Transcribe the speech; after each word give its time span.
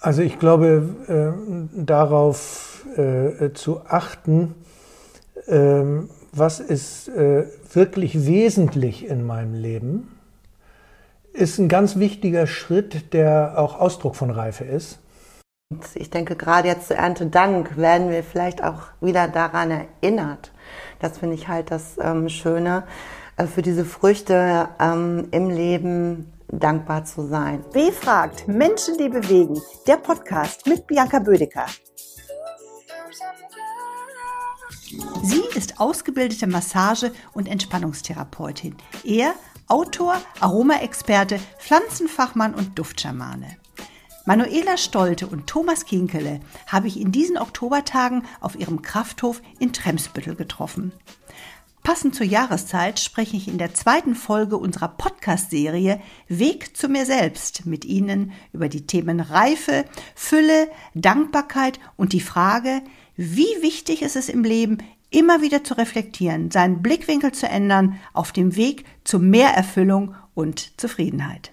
Also 0.00 0.22
ich 0.22 0.38
glaube, 0.38 0.94
äh, 1.08 1.84
darauf 1.84 2.86
äh, 2.96 3.52
zu 3.52 3.86
achten, 3.86 4.54
äh, 5.46 5.82
was 6.32 6.60
ist 6.60 7.08
äh, 7.08 7.46
wirklich 7.72 8.26
wesentlich 8.26 9.08
in 9.08 9.24
meinem 9.26 9.54
Leben, 9.54 10.18
ist 11.32 11.58
ein 11.58 11.68
ganz 11.68 11.96
wichtiger 11.96 12.46
Schritt, 12.46 13.12
der 13.12 13.54
auch 13.56 13.78
Ausdruck 13.78 14.16
von 14.16 14.30
Reife 14.30 14.64
ist. 14.64 14.98
Ich 15.94 16.10
denke, 16.10 16.36
gerade 16.36 16.68
jetzt 16.68 16.88
zu 16.88 16.94
Erntedank 16.94 17.76
werden 17.76 18.10
wir 18.10 18.22
vielleicht 18.22 18.62
auch 18.62 18.82
wieder 19.00 19.28
daran 19.28 19.70
erinnert. 19.70 20.52
Das 21.00 21.18
finde 21.18 21.34
ich 21.34 21.48
halt 21.48 21.70
das 21.70 21.98
ähm, 22.00 22.28
Schöne, 22.28 22.84
äh, 23.36 23.46
für 23.46 23.62
diese 23.62 23.84
Früchte 23.84 24.68
ähm, 24.78 25.28
im 25.32 25.50
Leben 25.50 26.32
dankbar 26.48 27.04
zu 27.04 27.26
sein. 27.26 27.64
W 27.72 27.90
fragt 27.92 28.48
Menschen, 28.48 28.96
die 28.98 29.08
bewegen. 29.08 29.60
Der 29.86 29.96
Podcast 29.96 30.66
mit 30.66 30.86
Bianca 30.86 31.18
Bödecker. 31.18 31.66
Sie 35.22 35.42
ist 35.54 35.80
ausgebildete 35.80 36.46
Massage- 36.46 37.12
und 37.34 37.48
Entspannungstherapeutin. 37.48 38.76
Er 39.04 39.34
Autor, 39.68 40.16
Aromaexperte, 40.38 41.40
Pflanzenfachmann 41.58 42.54
und 42.54 42.78
Duftschamane. 42.78 43.56
Manuela 44.24 44.76
Stolte 44.76 45.26
und 45.26 45.46
Thomas 45.46 45.84
Kinkele 45.84 46.40
habe 46.66 46.88
ich 46.88 47.00
in 47.00 47.12
diesen 47.12 47.36
Oktobertagen 47.38 48.24
auf 48.40 48.56
ihrem 48.56 48.82
Krafthof 48.82 49.40
in 49.58 49.72
Tremsbüttel 49.72 50.34
getroffen. 50.34 50.92
Passend 51.86 52.16
zur 52.16 52.26
Jahreszeit 52.26 52.98
spreche 52.98 53.36
ich 53.36 53.46
in 53.46 53.58
der 53.58 53.72
zweiten 53.72 54.16
Folge 54.16 54.56
unserer 54.56 54.88
Podcast-Serie 54.88 56.00
Weg 56.26 56.76
zu 56.76 56.88
mir 56.88 57.06
selbst 57.06 57.64
mit 57.64 57.84
Ihnen 57.84 58.32
über 58.52 58.68
die 58.68 58.88
Themen 58.88 59.20
Reife, 59.20 59.84
Fülle, 60.16 60.66
Dankbarkeit 60.94 61.78
und 61.96 62.12
die 62.12 62.20
Frage, 62.20 62.82
wie 63.14 63.62
wichtig 63.62 64.02
ist 64.02 64.16
es 64.16 64.28
im 64.28 64.42
Leben, 64.42 64.78
immer 65.10 65.42
wieder 65.42 65.62
zu 65.62 65.74
reflektieren, 65.74 66.50
seinen 66.50 66.82
Blickwinkel 66.82 67.30
zu 67.30 67.46
ändern 67.46 68.00
auf 68.12 68.32
dem 68.32 68.56
Weg 68.56 68.84
zu 69.04 69.20
mehr 69.20 69.50
Erfüllung 69.50 70.16
und 70.34 70.80
Zufriedenheit. 70.80 71.52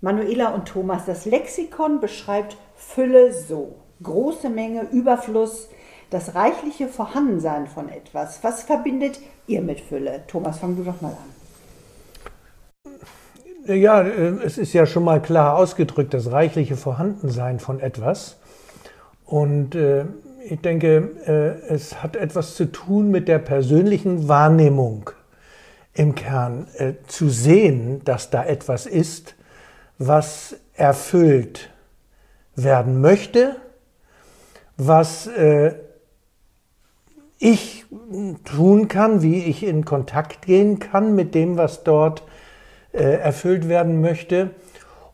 Manuela 0.00 0.54
und 0.54 0.68
Thomas, 0.68 1.04
das 1.04 1.24
Lexikon 1.24 1.98
beschreibt 1.98 2.56
Fülle 2.76 3.32
so. 3.32 3.80
Große 4.04 4.50
Menge, 4.50 4.88
Überfluss, 4.92 5.68
das 6.10 6.34
reichliche 6.34 6.88
Vorhandensein 6.88 7.66
von 7.66 7.88
etwas. 7.88 8.42
Was 8.42 8.62
verbindet 8.62 9.20
ihr 9.46 9.60
mit 9.60 9.80
Fülle? 9.80 10.22
Thomas, 10.26 10.58
fang 10.58 10.76
du 10.76 10.84
doch 10.84 11.00
mal 11.00 11.12
an. 11.12 11.38
Ja, 13.66 14.00
äh, 14.00 14.42
es 14.44 14.56
ist 14.56 14.72
ja 14.72 14.86
schon 14.86 15.04
mal 15.04 15.20
klar 15.20 15.56
ausgedrückt, 15.56 16.14
das 16.14 16.32
reichliche 16.32 16.76
Vorhandensein 16.76 17.60
von 17.60 17.80
etwas. 17.80 18.36
Und 19.26 19.74
äh, 19.74 20.06
ich 20.44 20.60
denke, 20.60 21.10
äh, 21.26 21.72
es 21.72 22.02
hat 22.02 22.16
etwas 22.16 22.54
zu 22.54 22.72
tun 22.72 23.10
mit 23.10 23.28
der 23.28 23.38
persönlichen 23.38 24.28
Wahrnehmung 24.28 25.10
im 25.92 26.14
Kern. 26.14 26.68
Zu 27.08 27.28
sehen, 27.28 28.02
dass 28.04 28.30
da 28.30 28.44
etwas 28.44 28.86
ist, 28.86 29.34
was 29.98 30.56
erfüllt 30.74 31.70
werden 32.54 33.00
möchte, 33.00 33.56
was 34.76 35.26
äh, 35.26 35.74
ich 37.38 37.86
tun 38.44 38.88
kann, 38.88 39.22
wie 39.22 39.44
ich 39.44 39.62
in 39.62 39.84
Kontakt 39.84 40.46
gehen 40.46 40.78
kann 40.78 41.14
mit 41.14 41.34
dem, 41.34 41.56
was 41.56 41.84
dort 41.84 42.22
äh, 42.92 43.02
erfüllt 43.02 43.68
werden 43.68 44.00
möchte 44.00 44.50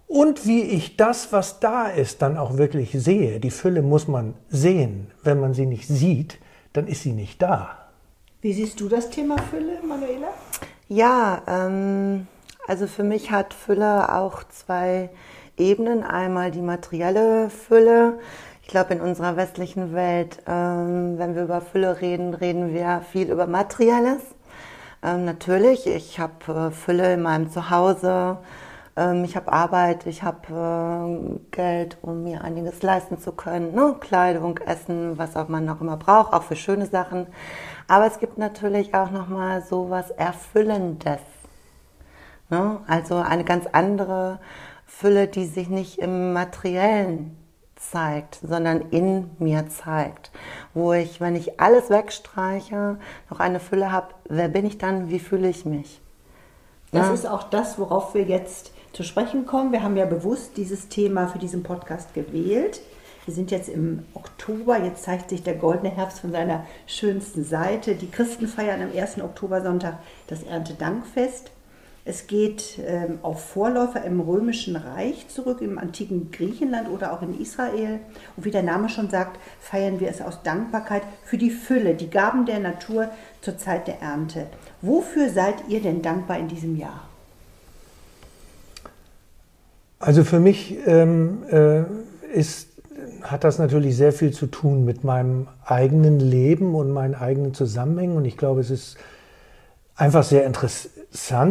und 0.07 0.47
wie 0.47 0.63
ich 0.63 0.97
das, 0.97 1.33
was 1.33 1.61
da 1.61 1.89
ist, 1.89 2.23
dann 2.23 2.37
auch 2.37 2.57
wirklich 2.57 2.93
sehe. 2.93 3.41
Die 3.41 3.51
Fülle 3.51 3.83
muss 3.83 4.07
man 4.07 4.35
sehen. 4.49 5.11
Wenn 5.23 5.41
man 5.41 5.55
sie 5.55 5.67
nicht 5.67 5.89
sieht, 5.89 6.39
dann 6.73 6.87
ist 6.87 7.03
sie 7.03 7.13
nicht 7.13 7.43
da. 7.43 7.79
Wie 8.41 8.53
siehst 8.53 8.81
du 8.81 8.89
das 8.89 9.11
Thema 9.11 9.37
Fülle, 9.39 9.81
Manuela? 9.87 10.29
Ja, 10.89 11.43
ähm, 11.49 12.27
also 12.69 12.87
für 12.87 13.03
mich 13.03 13.31
hat 13.31 13.55
Fülle 13.55 14.15
auch 14.15 14.45
zwei 14.45 15.11
Ebenen. 15.57 16.03
Einmal 16.05 16.51
die 16.51 16.63
materielle 16.63 17.49
Fülle. 17.51 18.19
Ich 18.65 18.71
glaube, 18.71 18.95
in 18.95 19.03
unserer 19.03 19.37
westlichen 19.37 19.93
Welt, 19.93 20.43
ähm, 20.49 21.19
wenn 21.19 21.35
wir 21.35 21.43
über 21.45 21.61
Fülle 21.61 22.01
reden, 22.01 22.33
reden 22.33 22.73
wir 22.73 23.03
viel 23.13 23.31
über 23.31 23.47
Materielles. 23.47 24.23
Ähm, 25.03 25.27
natürlich, 25.27 25.87
ich 25.87 26.19
habe 26.19 26.71
äh, 26.71 26.71
Fülle 26.71 27.13
in 27.13 27.23
meinem 27.23 27.51
Zuhause. 27.51 28.39
Ähm, 28.97 29.23
ich 29.25 29.37
habe 29.37 29.53
Arbeit, 29.53 30.07
ich 30.07 30.23
habe 30.23 30.49
äh, 30.51 31.39
Geld, 31.51 31.99
um 32.01 32.23
mir 32.25 32.43
einiges 32.43 32.83
leisten 32.83 33.19
zu 33.19 33.33
können. 33.33 33.75
Ne? 33.75 33.97
Kleidung, 34.01 34.57
Essen, 34.59 35.19
was 35.19 35.37
auch 35.37 35.49
man 35.49 35.67
noch 35.67 35.83
immer 35.83 35.99
braucht, 35.99 36.33
auch 36.33 36.43
für 36.43 36.57
schöne 36.57 36.87
Sachen. 36.87 37.27
Aber 37.87 38.07
es 38.07 38.19
gibt 38.19 38.39
natürlich 38.39 38.95
auch 38.95 39.11
nochmal 39.11 39.63
so 39.63 39.91
was 39.91 40.11
Erfüllendes. 40.11 41.21
Ne? 42.49 42.81
Also 42.87 43.17
eine 43.17 43.45
ganz 43.45 43.67
andere 43.71 44.41
Fülle, 44.87 45.29
die 45.29 45.45
sich 45.45 45.69
nicht 45.69 45.99
im 45.99 46.33
Materiellen 46.33 47.44
zeigt, 47.91 48.39
sondern 48.43 48.81
in 48.91 49.31
mir 49.39 49.69
zeigt. 49.69 50.31
Wo 50.73 50.93
ich, 50.93 51.21
wenn 51.21 51.37
ich 51.37 51.61
alles 51.61 51.91
wegstreiche, 51.91 52.99
noch 53.31 53.41
eine 53.41 53.61
Fülle 53.61 53.93
habe, 53.93 54.09
wer 54.29 54.49
bin 54.49 54.67
ich 54.67 54.79
dann, 54.79 55.11
wie 55.11 55.19
fühle 55.19 55.49
ich 55.49 55.65
mich? 55.65 56.01
Das 56.93 57.09
ja? 57.09 57.15
ist 57.15 57.27
auch 57.27 57.45
das, 57.45 57.79
worauf 57.79 58.15
wir 58.15 58.23
jetzt 58.23 58.73
zu 58.93 59.03
sprechen 59.03 59.47
kommen. 59.47 59.73
Wir 59.73 59.83
haben 59.83 59.97
ja 59.97 60.07
bewusst 60.07 60.57
dieses 60.57 60.89
Thema 60.89 61.27
für 61.27 61.39
diesen 61.39 61.63
Podcast 61.63 62.15
gewählt. 62.15 62.81
Wir 63.25 63.35
sind 63.35 63.51
jetzt 63.51 63.69
im 63.69 64.05
Oktober, 64.15 64.79
jetzt 64.79 65.03
zeigt 65.03 65.31
sich 65.31 65.43
der 65.43 65.55
goldene 65.55 65.91
Herbst 65.91 66.21
von 66.21 66.31
seiner 66.31 66.67
schönsten 66.87 67.43
Seite. 67.45 67.95
Die 67.95 68.11
Christen 68.11 68.47
feiern 68.47 68.83
am 68.83 68.93
ersten 68.93 69.23
Oktobersonntag 69.23 69.99
das 70.27 70.43
Erntedankfest. 70.43 71.51
Es 72.07 72.27
geht 72.27 72.79
ähm, 72.87 73.19
auf 73.23 73.43
Vorläufer 73.43 74.05
im 74.05 74.21
Römischen 74.21 74.77
Reich 74.77 75.27
zurück, 75.29 75.63
im 75.63 75.79
antiken 75.79 76.31
Griechenland 76.31 76.91
oder 76.91 77.15
auch 77.15 77.23
in 77.23 77.41
Israel. 77.41 77.99
Und 78.37 78.45
wie 78.45 78.51
der 78.51 78.63
Name 78.63 78.91
schon 78.91 79.09
sagt, 79.09 79.39
feiern 79.59 80.01
wir 80.01 80.11
es 80.11 80.21
aus 80.21 80.43
Dankbarkeit 80.43 81.03
für 81.25 81.39
die 81.39 81.51
Fülle, 81.51 81.95
die 81.95 82.11
Gaben 82.11 82.45
der 82.45 82.61
Natur 82.61 83.09
zur 83.41 83.57
Zeit 83.57 83.87
der 83.87 84.03
Ernte. 84.03 84.49
Wofür 84.83 85.31
seid 85.31 85.55
ihr 85.69 85.81
denn 85.81 86.03
dankbar 86.03 86.39
in 86.39 86.49
diesem 86.49 86.77
Jahr? 86.77 87.09
Also 89.99 90.25
für 90.25 90.41
mich 90.41 90.77
ähm, 90.85 91.43
äh, 91.51 91.85
ist, 92.35 92.69
hat 93.23 93.45
das 93.45 93.59
natürlich 93.59 93.97
sehr 93.97 94.13
viel 94.13 94.33
zu 94.33 94.47
tun 94.47 94.85
mit 94.85 95.05
meinem 95.05 95.49
eigenen 95.65 96.21
Leben 96.21 96.75
und 96.75 96.91
meinen 96.91 97.15
eigenen 97.15 97.55
Zusammenhängen. 97.55 98.15
Und 98.15 98.27
ich 98.27 98.37
glaube, 98.37 98.61
es 98.61 98.69
ist 98.69 98.99
einfach 99.97 100.25
sehr 100.25 100.45
interessant, 100.45 100.94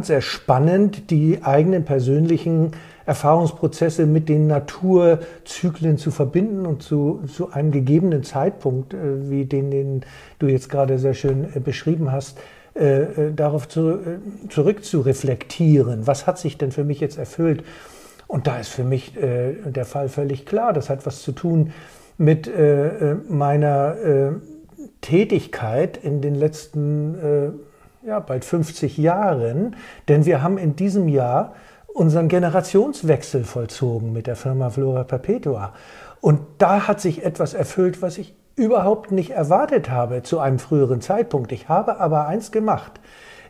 sehr 0.06 0.22
spannend, 0.22 1.10
die 1.10 1.42
eigenen 1.42 1.86
persönlichen 1.86 2.72
Erfahrungsprozesse 3.06 4.06
mit 4.06 4.30
den 4.30 4.48
Naturzyklen 4.48 5.98
zu 5.98 6.12
verbinden 6.12 6.66
und 6.66 6.84
zu, 6.84 7.22
zu 7.34 7.52
einem 7.52 7.72
gegebenen 7.72 8.24
Zeitpunkt, 8.24 8.94
äh, 8.94 9.30
wie 9.30 9.46
den, 9.46 9.72
den 9.72 10.02
du 10.40 10.48
jetzt 10.48 10.70
gerade 10.70 11.00
sehr 11.00 11.14
schön 11.14 11.48
äh, 11.56 11.60
beschrieben 11.60 12.12
hast, 12.12 12.40
äh, 12.74 13.32
darauf 13.36 13.68
zu, 13.68 14.00
zurück 14.50 14.84
zu 14.84 15.02
reflektieren. 15.02 16.08
Was 16.08 16.28
hat 16.28 16.40
sich 16.40 16.58
denn 16.58 16.72
für 16.72 16.84
mich 16.84 17.00
jetzt 17.00 17.18
erfüllt? 17.18 17.64
Und 18.28 18.48
da 18.48 18.58
ist 18.58 18.70
für 18.70 18.84
mich 18.84 19.14
der 19.16 19.86
Fall 19.86 20.10
völlig 20.10 20.48
klar. 20.48 20.74
Das 20.74 20.90
hat 20.90 21.06
was 21.06 21.22
zu 21.22 21.34
tun 21.34 21.72
mit 22.18 22.50
meiner 23.30 23.96
Tätigkeit 25.02 25.98
in 25.98 26.22
den 26.22 26.34
letzten 26.34 27.60
ja, 28.06 28.20
bald 28.20 28.44
50 28.44 28.98
Jahren, 28.98 29.76
denn 30.08 30.26
wir 30.26 30.42
haben 30.42 30.58
in 30.58 30.76
diesem 30.76 31.08
Jahr 31.08 31.54
unseren 31.88 32.28
Generationswechsel 32.28 33.44
vollzogen 33.44 34.14
mit 34.14 34.28
der 34.28 34.36
Firma 34.36 34.70
Flora 34.70 35.04
Perpetua. 35.04 35.74
Und 36.20 36.42
da 36.58 36.88
hat 36.88 37.00
sich 37.00 37.24
etwas 37.24 37.54
erfüllt, 37.54 38.02
was 38.02 38.18
ich 38.18 38.36
überhaupt 38.56 39.12
nicht 39.12 39.32
erwartet 39.32 39.90
habe 39.90 40.24
zu 40.24 40.40
einem 40.40 40.60
früheren 40.60 41.02
Zeitpunkt. 41.02 41.52
Ich 41.52 41.70
habe 41.70 42.00
aber 42.00 42.28
eins 42.28 42.52
gemacht. 42.52 43.00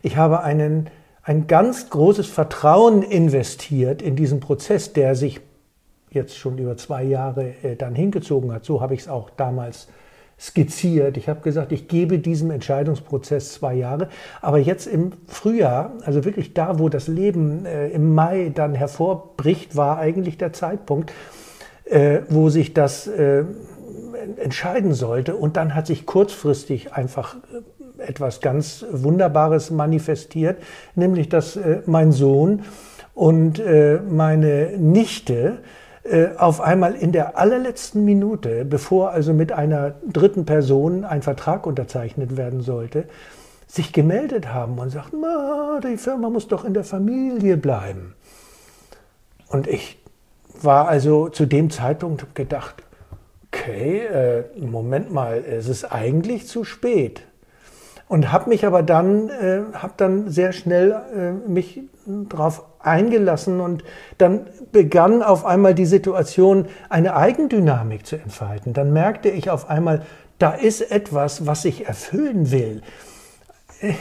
Ich 0.02 0.16
habe 0.16 0.42
einen, 0.42 0.88
ein 1.22 1.46
ganz 1.46 1.90
großes 1.90 2.28
Vertrauen 2.28 3.02
investiert 3.02 4.02
in 4.02 4.16
diesen 4.16 4.40
Prozess, 4.40 4.92
der 4.92 5.14
sich 5.14 5.40
jetzt 6.10 6.36
schon 6.38 6.58
über 6.58 6.76
zwei 6.76 7.02
Jahre 7.02 7.54
äh, 7.62 7.76
dann 7.76 7.94
hingezogen 7.94 8.52
hat. 8.52 8.64
So 8.64 8.80
habe 8.80 8.94
ich 8.94 9.00
es 9.00 9.08
auch 9.08 9.30
damals 9.30 9.88
skizziert. 10.38 11.16
Ich 11.16 11.28
habe 11.28 11.40
gesagt, 11.40 11.72
ich 11.72 11.88
gebe 11.88 12.18
diesem 12.18 12.50
Entscheidungsprozess 12.50 13.54
zwei 13.54 13.74
Jahre. 13.74 14.08
Aber 14.40 14.58
jetzt 14.58 14.86
im 14.86 15.12
Frühjahr, 15.26 15.92
also 16.04 16.24
wirklich 16.24 16.54
da, 16.54 16.78
wo 16.78 16.88
das 16.88 17.08
Leben 17.08 17.66
äh, 17.66 17.88
im 17.88 18.14
Mai 18.14 18.50
dann 18.54 18.74
hervorbricht, 18.74 19.76
war 19.76 19.98
eigentlich 19.98 20.38
der 20.38 20.52
Zeitpunkt, 20.52 21.12
äh, 21.84 22.20
wo 22.28 22.48
sich 22.48 22.74
das 22.74 23.06
äh, 23.06 23.44
entscheiden 24.42 24.94
sollte. 24.94 25.36
Und 25.36 25.56
dann 25.56 25.74
hat 25.74 25.86
sich 25.86 26.06
kurzfristig 26.06 26.92
einfach 26.92 27.36
äh, 27.36 28.02
etwas 28.02 28.40
ganz 28.40 28.84
Wunderbares 28.90 29.70
manifestiert, 29.70 30.58
nämlich 30.94 31.28
dass 31.28 31.56
äh, 31.56 31.80
mein 31.86 32.12
Sohn 32.12 32.64
und 33.14 33.60
äh, 33.60 34.00
meine 34.08 34.76
Nichte 34.76 35.58
auf 36.36 36.60
einmal 36.60 36.94
in 36.94 37.12
der 37.12 37.38
allerletzten 37.38 38.04
Minute, 38.04 38.66
bevor 38.66 39.12
also 39.12 39.32
mit 39.32 39.52
einer 39.52 39.94
dritten 40.06 40.44
Person 40.44 41.04
ein 41.04 41.22
Vertrag 41.22 41.66
unterzeichnet 41.66 42.36
werden 42.36 42.60
sollte, 42.60 43.04
sich 43.66 43.92
gemeldet 43.94 44.52
haben 44.52 44.78
und 44.78 44.90
sagten, 44.90 45.24
die 45.82 45.96
Firma 45.96 46.28
muss 46.28 46.46
doch 46.46 46.66
in 46.66 46.74
der 46.74 46.84
Familie 46.84 47.56
bleiben. 47.56 48.14
Und 49.48 49.66
ich 49.66 49.98
war 50.60 50.88
also 50.88 51.28
zu 51.28 51.46
dem 51.46 51.70
Zeitpunkt 51.70 52.34
gedacht, 52.34 52.82
okay, 53.48 54.00
äh, 54.00 54.44
Moment 54.60 55.12
mal, 55.12 55.44
es 55.44 55.68
ist 55.68 55.84
eigentlich 55.84 56.46
zu 56.46 56.64
spät. 56.64 57.22
Und 58.08 58.32
habe 58.32 58.50
mich 58.50 58.66
aber 58.66 58.82
dann, 58.82 59.28
äh, 59.30 59.62
habe 59.74 59.94
dann 59.96 60.28
sehr 60.28 60.52
schnell 60.52 60.92
äh, 61.16 61.32
mich 61.48 61.80
darauf 62.06 62.64
eingelassen 62.84 63.60
und 63.60 63.84
dann 64.18 64.46
begann 64.72 65.22
auf 65.22 65.44
einmal 65.44 65.74
die 65.74 65.86
Situation, 65.86 66.66
eine 66.88 67.16
Eigendynamik 67.16 68.06
zu 68.06 68.16
entfalten. 68.16 68.72
Dann 68.72 68.92
merkte 68.92 69.28
ich 69.28 69.50
auf 69.50 69.68
einmal, 69.68 70.02
da 70.38 70.50
ist 70.50 70.90
etwas, 70.90 71.46
was 71.46 71.64
ich 71.64 71.86
erfüllen 71.86 72.50
will. 72.50 72.82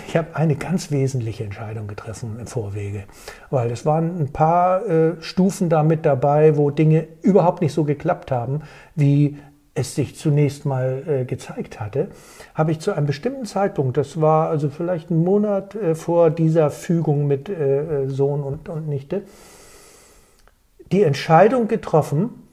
Ich 0.07 0.15
habe 0.15 0.35
eine 0.35 0.56
ganz 0.56 0.91
wesentliche 0.91 1.44
Entscheidung 1.44 1.88
getroffen 1.88 2.38
im 2.39 2.47
Vorwege, 2.47 3.03
weil 3.50 3.69
es 3.71 3.85
waren 3.85 4.19
ein 4.19 4.31
paar 4.31 4.85
äh, 4.85 5.21
Stufen 5.21 5.68
da 5.68 5.83
mit 5.83 6.06
dabei, 6.06 6.56
wo 6.56 6.69
Dinge 6.69 7.07
überhaupt 7.21 7.62
nicht 7.62 7.74
so 7.74 7.83
geklappt 7.83 8.31
haben, 8.31 8.62
wie 8.95 9.38
es 9.75 9.96
sich 9.96 10.16
zunächst 10.16 10.66
mal 10.66 11.04
äh, 11.08 11.25
gezeigt 11.25 11.80
hatte, 11.80 12.10
habe 12.54 12.72
ich 12.72 12.80
zu 12.80 12.94
einem 12.94 13.08
bestimmten 13.08 13.46
Zeitpunkt, 13.46 13.98
das 13.98 14.22
war 14.22 14.50
also 14.50 14.70
vielleicht 14.70 15.10
ein 15.10 15.24
Monat 15.24 15.75
äh, 15.75 15.96
vor 15.96 16.30
dieser 16.30 16.70
Fügung 16.70 17.25
mit 17.28 17.50
äh, 17.50 18.04
äh, 18.04 18.10
Sohn 18.10 18.44
und, 18.44 18.70
und 18.70 18.88
Nichte, 18.88 19.24
die 20.92 21.02
Entscheidung 21.02 21.68
getroffen, 21.68 22.44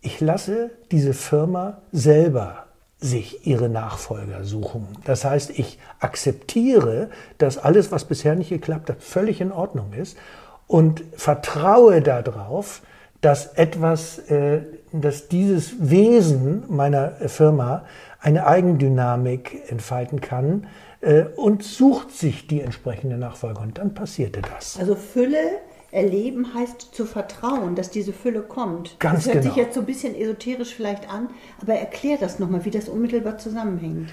ich 0.00 0.20
lasse 0.20 0.70
diese 0.90 1.12
Firma 1.12 1.82
selber 1.92 2.64
sich 3.00 3.46
ihre 3.46 3.68
Nachfolger 3.68 4.44
suchen. 4.44 4.88
Das 5.04 5.24
heißt, 5.24 5.50
ich 5.50 5.78
akzeptiere, 6.00 7.10
dass 7.36 7.58
alles, 7.58 7.92
was 7.92 8.04
bisher 8.04 8.34
nicht 8.34 8.48
geklappt 8.48 8.90
hat, 8.90 9.02
völlig 9.02 9.40
in 9.40 9.52
Ordnung 9.52 9.92
ist 9.92 10.16
und 10.66 11.04
vertraue 11.14 12.02
darauf, 12.02 12.82
dass 13.20 13.54
etwas, 13.54 14.18
äh, 14.30 14.62
dass 14.92 15.28
dieses 15.28 15.90
Wesen 15.90 16.64
meiner 16.68 17.12
Firma 17.28 17.84
eine 18.20 18.46
Eigendynamik 18.46 19.70
entfalten 19.70 20.20
kann 20.20 20.66
äh, 21.00 21.24
und 21.36 21.62
sucht 21.62 22.12
sich 22.12 22.46
die 22.46 22.60
entsprechende 22.60 23.16
Nachfolge. 23.16 23.60
Und 23.60 23.78
dann 23.78 23.94
passierte 23.94 24.42
das. 24.42 24.78
Also 24.78 24.94
Fülle 24.94 25.38
erleben 25.90 26.52
heißt 26.54 26.94
zu 26.94 27.04
vertrauen, 27.06 27.74
dass 27.74 27.90
diese 27.90 28.12
Fülle 28.12 28.42
kommt. 28.42 28.98
Ganz 28.98 29.24
das 29.24 29.34
hört 29.34 29.42
genau. 29.42 29.54
sich 29.54 29.64
jetzt 29.64 29.74
so 29.74 29.80
ein 29.80 29.86
bisschen 29.86 30.14
esoterisch 30.14 30.74
vielleicht 30.74 31.08
an, 31.08 31.30
aber 31.62 31.74
erklär 31.74 32.18
das 32.18 32.38
nochmal, 32.38 32.64
wie 32.64 32.70
das 32.70 32.88
unmittelbar 32.88 33.38
zusammenhängt. 33.38 34.10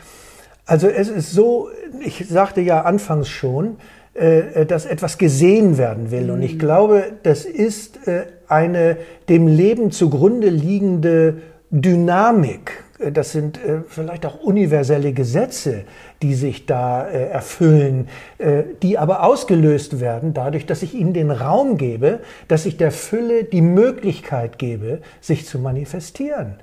Also 0.66 0.88
es 0.88 1.10
ist 1.10 1.32
so, 1.32 1.70
ich 2.00 2.28
sagte 2.28 2.62
ja 2.62 2.82
anfangs 2.84 3.28
schon, 3.28 3.78
äh, 4.16 4.66
dass 4.66 4.86
etwas 4.86 5.18
gesehen 5.18 5.78
werden 5.78 6.10
will. 6.10 6.32
Und 6.32 6.42
ich 6.42 6.58
glaube, 6.58 7.04
das 7.24 7.44
ist 7.44 8.08
äh, 8.08 8.28
eine 8.48 8.96
dem 9.28 9.48
Leben 9.48 9.92
zugrunde 9.92 10.48
liegende 10.48 11.42
Dynamik. 11.70 12.84
Äh, 13.00 13.12
das 13.12 13.32
sind 13.32 13.60
vielleicht 13.88 14.26
auch 14.26 14.40
universelle 14.40 15.14
Gesetze, 15.14 15.84
die 16.22 16.34
sich 16.34 16.66
da 16.66 17.04
erfüllen, 17.04 18.08
die 18.82 18.98
aber 18.98 19.24
ausgelöst 19.24 20.00
werden 20.00 20.34
dadurch, 20.34 20.66
dass 20.66 20.82
ich 20.82 20.94
ihnen 20.94 21.14
den 21.14 21.30
Raum 21.30 21.78
gebe, 21.78 22.20
dass 22.48 22.66
ich 22.66 22.78
der 22.78 22.92
Fülle 22.92 23.44
die 23.44 23.62
Möglichkeit 23.62 24.58
gebe, 24.58 25.02
sich 25.20 25.46
zu 25.46 25.60
manifestieren. 25.60 26.56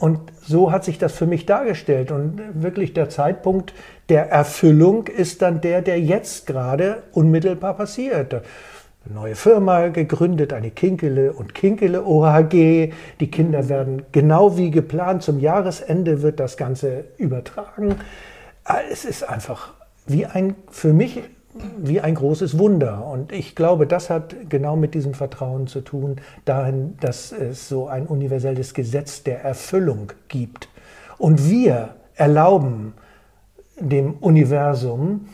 Und 0.00 0.18
so 0.42 0.72
hat 0.72 0.84
sich 0.84 0.98
das 0.98 1.12
für 1.12 1.26
mich 1.26 1.46
dargestellt. 1.46 2.10
Und 2.10 2.42
wirklich 2.54 2.92
der 2.92 3.08
Zeitpunkt 3.08 3.72
der 4.08 4.28
Erfüllung 4.30 5.06
ist 5.06 5.40
dann 5.42 5.60
der, 5.60 5.80
der 5.80 6.00
jetzt 6.00 6.46
gerade 6.46 7.04
unmittelbar 7.12 7.76
passiert. 7.76 8.42
Eine 9.04 9.14
neue 9.14 9.34
Firma 9.34 9.88
gegründet, 9.88 10.52
eine 10.52 10.70
Kinkele 10.70 11.32
und 11.32 11.54
Kinkele 11.54 12.04
OHG. 12.04 12.92
Die 13.18 13.30
Kinder 13.30 13.68
werden 13.68 14.02
genau 14.12 14.56
wie 14.56 14.70
geplant 14.70 15.22
zum 15.22 15.40
Jahresende 15.40 16.22
wird 16.22 16.38
das 16.38 16.56
Ganze 16.56 17.04
übertragen. 17.18 17.96
Es 18.90 19.04
ist 19.04 19.28
einfach 19.28 19.72
wie 20.06 20.26
ein, 20.26 20.54
für 20.70 20.92
mich 20.92 21.20
wie 21.78 22.00
ein 22.00 22.14
großes 22.14 22.58
Wunder. 22.58 23.06
Und 23.06 23.32
ich 23.32 23.54
glaube, 23.54 23.86
das 23.86 24.08
hat 24.08 24.36
genau 24.48 24.76
mit 24.76 24.94
diesem 24.94 25.14
Vertrauen 25.14 25.66
zu 25.66 25.80
tun, 25.80 26.16
dahin, 26.44 26.96
dass 27.00 27.32
es 27.32 27.68
so 27.68 27.88
ein 27.88 28.06
universelles 28.06 28.72
Gesetz 28.72 29.22
der 29.22 29.42
Erfüllung 29.42 30.12
gibt. 30.28 30.68
Und 31.18 31.48
wir 31.48 31.96
erlauben 32.14 32.94
dem 33.78 34.14
Universum, 34.14 35.28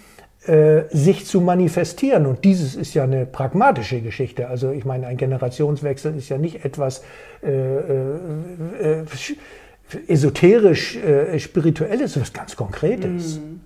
äh, 0.48 0.88
sich 0.90 1.26
zu 1.26 1.42
manifestieren. 1.42 2.24
Und 2.24 2.44
dieses 2.44 2.74
ist 2.74 2.94
ja 2.94 3.04
eine 3.04 3.26
pragmatische 3.26 4.00
Geschichte. 4.00 4.48
Also 4.48 4.70
ich 4.70 4.86
meine, 4.86 5.06
ein 5.06 5.18
Generationswechsel 5.18 6.16
ist 6.16 6.30
ja 6.30 6.38
nicht 6.38 6.64
etwas 6.64 7.02
äh, 7.42 7.50
äh, 7.50 9.04
esoterisch, 10.06 10.96
äh, 10.96 11.38
spirituelles, 11.38 12.18
was 12.18 12.32
ganz 12.32 12.56
Konkretes. 12.56 13.40
Mhm. 13.40 13.60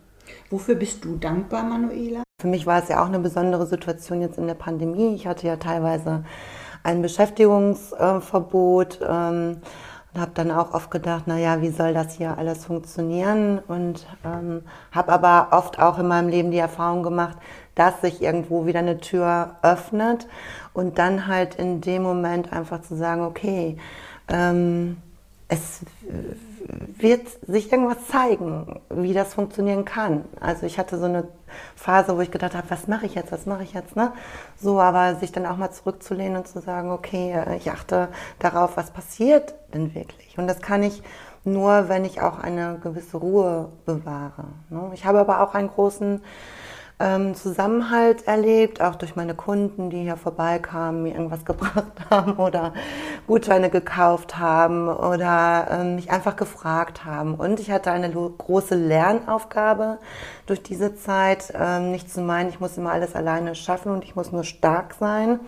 Wofür 0.50 0.74
bist 0.74 1.04
du 1.04 1.16
dankbar, 1.16 1.62
Manuela? 1.62 2.24
Für 2.40 2.48
mich 2.48 2.66
war 2.66 2.82
es 2.82 2.88
ja 2.88 3.00
auch 3.02 3.08
eine 3.08 3.20
besondere 3.20 3.66
Situation 3.66 4.20
jetzt 4.20 4.36
in 4.36 4.48
der 4.48 4.54
Pandemie. 4.54 5.14
Ich 5.14 5.28
hatte 5.28 5.46
ja 5.46 5.56
teilweise 5.56 6.24
ein 6.82 7.00
Beschäftigungsverbot 7.00 8.98
ähm, 9.08 9.58
und 10.14 10.20
habe 10.20 10.32
dann 10.34 10.50
auch 10.50 10.74
oft 10.74 10.90
gedacht, 10.90 11.24
na 11.26 11.38
ja, 11.38 11.62
wie 11.62 11.70
soll 11.70 11.94
das 11.94 12.14
hier 12.14 12.36
alles 12.36 12.66
funktionieren? 12.66 13.58
Und 13.60 14.06
ähm, 14.24 14.62
habe 14.90 15.12
aber 15.12 15.48
oft 15.52 15.78
auch 15.78 15.98
in 15.98 16.06
meinem 16.06 16.28
Leben 16.28 16.50
die 16.50 16.58
Erfahrung 16.58 17.02
gemacht, 17.02 17.38
dass 17.74 18.00
sich 18.02 18.20
irgendwo 18.20 18.66
wieder 18.66 18.80
eine 18.80 18.98
Tür 18.98 19.56
öffnet 19.62 20.28
und 20.74 20.98
dann 20.98 21.26
halt 21.26 21.54
in 21.54 21.80
dem 21.80 22.02
Moment 22.02 22.52
einfach 22.52 22.82
zu 22.82 22.94
sagen, 22.96 23.22
okay, 23.22 23.78
ähm, 24.28 24.98
es 25.48 25.80
wird 26.98 27.26
sich 27.46 27.72
irgendwas 27.72 28.06
zeigen, 28.08 28.80
wie 28.90 29.12
das 29.12 29.34
funktionieren 29.34 29.84
kann. 29.84 30.24
Also 30.40 30.66
ich 30.66 30.78
hatte 30.78 30.98
so 30.98 31.04
eine 31.04 31.28
Phase, 31.76 32.16
wo 32.16 32.20
ich 32.20 32.30
gedacht 32.30 32.54
habe, 32.54 32.70
was 32.70 32.88
mache 32.88 33.06
ich 33.06 33.14
jetzt, 33.14 33.32
was 33.32 33.46
mache 33.46 33.62
ich 33.62 33.72
jetzt, 33.74 33.96
ne? 33.96 34.12
So, 34.56 34.80
aber 34.80 35.16
sich 35.16 35.32
dann 35.32 35.46
auch 35.46 35.56
mal 35.56 35.70
zurückzulehnen 35.70 36.36
und 36.36 36.48
zu 36.48 36.60
sagen, 36.60 36.90
okay, 36.90 37.36
ich 37.56 37.70
achte 37.70 38.08
darauf, 38.38 38.76
was 38.76 38.90
passiert 38.90 39.54
denn 39.74 39.94
wirklich. 39.94 40.38
Und 40.38 40.46
das 40.46 40.60
kann 40.60 40.82
ich 40.82 41.02
nur, 41.44 41.88
wenn 41.88 42.04
ich 42.04 42.20
auch 42.20 42.38
eine 42.38 42.78
gewisse 42.82 43.16
Ruhe 43.16 43.68
bewahre. 43.84 44.44
Ne? 44.70 44.90
Ich 44.94 45.04
habe 45.04 45.18
aber 45.18 45.40
auch 45.40 45.54
einen 45.54 45.68
großen 45.68 46.22
ähm, 47.02 47.34
Zusammenhalt 47.34 48.26
erlebt, 48.28 48.80
auch 48.80 48.94
durch 48.94 49.16
meine 49.16 49.34
Kunden, 49.34 49.90
die 49.90 50.02
hier 50.02 50.16
vorbeikamen, 50.16 51.02
mir 51.02 51.14
irgendwas 51.14 51.44
gebracht 51.44 51.92
haben 52.08 52.34
oder 52.34 52.72
Gutscheine 53.26 53.68
gekauft 53.68 54.38
haben 54.38 54.88
oder 54.88 55.66
ähm, 55.70 55.96
mich 55.96 56.10
einfach 56.10 56.36
gefragt 56.36 57.04
haben. 57.04 57.34
Und 57.34 57.58
ich 57.60 57.70
hatte 57.70 57.90
eine 57.90 58.10
große 58.10 58.76
Lernaufgabe 58.76 59.98
durch 60.46 60.62
diese 60.62 60.94
Zeit, 60.94 61.52
ähm, 61.58 61.90
nicht 61.90 62.10
zu 62.10 62.20
meinen, 62.20 62.48
ich 62.48 62.60
muss 62.60 62.78
immer 62.78 62.92
alles 62.92 63.14
alleine 63.14 63.54
schaffen 63.54 63.92
und 63.92 64.04
ich 64.04 64.14
muss 64.14 64.30
nur 64.30 64.44
stark 64.44 64.94
sein. 64.98 65.40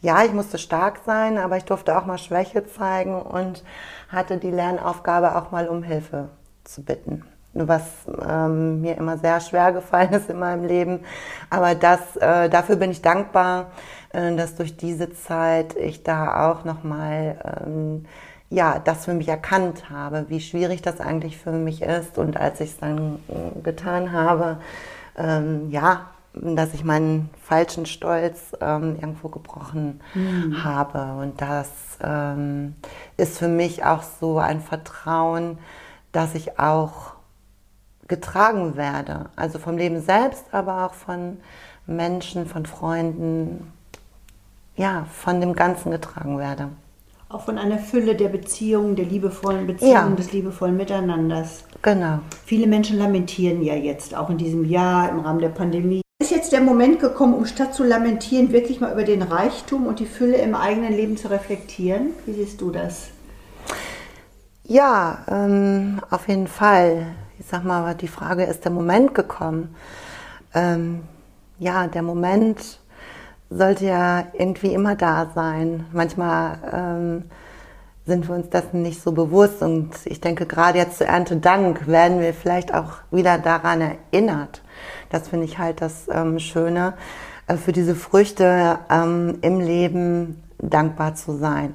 Ja, 0.00 0.22
ich 0.24 0.32
musste 0.32 0.58
stark 0.58 1.00
sein, 1.06 1.38
aber 1.38 1.56
ich 1.56 1.64
durfte 1.64 1.98
auch 1.98 2.06
mal 2.06 2.18
Schwäche 2.18 2.64
zeigen 2.66 3.20
und 3.20 3.64
hatte 4.08 4.36
die 4.36 4.50
Lernaufgabe 4.50 5.34
auch 5.34 5.50
mal 5.50 5.68
um 5.68 5.82
Hilfe 5.82 6.28
zu 6.64 6.84
bitten 6.84 7.24
was 7.66 7.82
ähm, 8.28 8.80
mir 8.80 8.96
immer 8.96 9.18
sehr 9.18 9.40
schwer 9.40 9.72
gefallen 9.72 10.12
ist 10.12 10.30
in 10.30 10.38
meinem 10.38 10.64
Leben. 10.64 11.00
Aber 11.50 11.74
das, 11.74 12.16
äh, 12.16 12.48
dafür 12.48 12.76
bin 12.76 12.90
ich 12.90 13.02
dankbar, 13.02 13.72
äh, 14.12 14.36
dass 14.36 14.54
durch 14.54 14.76
diese 14.76 15.12
Zeit 15.12 15.74
ich 15.76 16.02
da 16.02 16.50
auch 16.50 16.64
nochmal, 16.64 17.62
ähm, 17.66 18.04
ja, 18.50 18.78
das 18.78 19.06
für 19.06 19.14
mich 19.14 19.28
erkannt 19.28 19.90
habe, 19.90 20.26
wie 20.28 20.40
schwierig 20.40 20.82
das 20.82 21.00
eigentlich 21.00 21.38
für 21.38 21.52
mich 21.52 21.82
ist. 21.82 22.18
Und 22.18 22.36
als 22.36 22.60
ich 22.60 22.70
es 22.70 22.78
dann 22.78 23.16
äh, 23.28 23.60
getan 23.62 24.12
habe, 24.12 24.58
ähm, 25.16 25.70
ja, 25.70 26.06
dass 26.34 26.74
ich 26.74 26.84
meinen 26.84 27.30
falschen 27.42 27.86
Stolz 27.86 28.52
ähm, 28.60 28.96
irgendwo 29.00 29.28
gebrochen 29.28 30.00
mhm. 30.14 30.62
habe. 30.62 31.20
Und 31.20 31.40
das 31.40 31.68
ähm, 32.02 32.74
ist 33.16 33.38
für 33.38 33.48
mich 33.48 33.84
auch 33.84 34.02
so 34.02 34.38
ein 34.38 34.60
Vertrauen, 34.60 35.58
dass 36.12 36.34
ich 36.34 36.58
auch 36.58 37.14
getragen 38.08 38.76
werde. 38.76 39.26
Also 39.36 39.58
vom 39.58 39.76
Leben 39.76 40.00
selbst, 40.00 40.44
aber 40.52 40.86
auch 40.86 40.94
von 40.94 41.38
Menschen, 41.86 42.46
von 42.46 42.66
Freunden, 42.66 43.72
ja, 44.76 45.06
von 45.12 45.40
dem 45.40 45.54
Ganzen 45.54 45.90
getragen 45.90 46.38
werde. 46.38 46.68
Auch 47.30 47.44
von 47.44 47.58
einer 47.58 47.78
Fülle 47.78 48.14
der 48.14 48.28
Beziehungen, 48.28 48.96
der 48.96 49.04
liebevollen 49.04 49.66
Beziehungen, 49.66 49.92
ja. 50.10 50.16
des 50.16 50.32
liebevollen 50.32 50.76
Miteinanders. 50.76 51.64
Genau. 51.82 52.20
Viele 52.46 52.66
Menschen 52.66 52.96
lamentieren 52.98 53.62
ja 53.62 53.74
jetzt, 53.74 54.14
auch 54.14 54.30
in 54.30 54.38
diesem 54.38 54.64
Jahr 54.64 55.10
im 55.10 55.20
Rahmen 55.20 55.40
der 55.40 55.50
Pandemie, 55.50 56.00
Ist 56.20 56.32
jetzt 56.32 56.52
der 56.52 56.62
Moment 56.62 56.98
gekommen, 56.98 57.34
um 57.34 57.46
statt 57.46 57.74
zu 57.74 57.84
lamentieren, 57.84 58.50
wirklich 58.50 58.80
mal 58.80 58.92
über 58.92 59.04
den 59.04 59.22
Reichtum 59.22 59.86
und 59.86 60.00
die 60.00 60.06
Fülle 60.06 60.38
im 60.38 60.54
eigenen 60.54 60.92
Leben 60.92 61.16
zu 61.16 61.30
reflektieren? 61.30 62.10
Wie 62.26 62.32
siehst 62.32 62.60
du 62.60 62.70
das? 62.70 63.08
Ja, 64.64 65.24
ähm, 65.28 66.00
auf 66.10 66.26
jeden 66.28 66.48
Fall. 66.48 67.06
Ich 67.48 67.52
sag 67.52 67.64
mal, 67.64 67.94
die 67.94 68.08
Frage 68.08 68.44
ist 68.44 68.66
der 68.66 68.72
Moment 68.72 69.14
gekommen. 69.14 69.74
Ähm, 70.52 71.04
ja, 71.58 71.86
der 71.86 72.02
Moment 72.02 72.78
sollte 73.48 73.86
ja 73.86 74.26
irgendwie 74.34 74.74
immer 74.74 74.96
da 74.96 75.30
sein. 75.34 75.86
Manchmal 75.94 76.58
ähm, 76.70 77.22
sind 78.04 78.28
wir 78.28 78.34
uns 78.34 78.50
dessen 78.50 78.82
nicht 78.82 79.02
so 79.02 79.12
bewusst 79.12 79.62
und 79.62 79.92
ich 80.04 80.20
denke, 80.20 80.44
gerade 80.44 80.76
jetzt 80.76 80.98
zu 80.98 81.06
Erntedank 81.06 81.86
werden 81.86 82.20
wir 82.20 82.34
vielleicht 82.34 82.74
auch 82.74 82.98
wieder 83.10 83.38
daran 83.38 83.80
erinnert. 83.80 84.60
Das 85.08 85.28
finde 85.28 85.46
ich 85.46 85.56
halt 85.56 85.80
das 85.80 86.06
ähm, 86.12 86.40
Schöne, 86.40 86.92
äh, 87.46 87.56
für 87.56 87.72
diese 87.72 87.94
Früchte 87.94 88.78
ähm, 88.90 89.38
im 89.40 89.60
Leben 89.60 90.42
dankbar 90.58 91.14
zu 91.14 91.38
sein. 91.38 91.74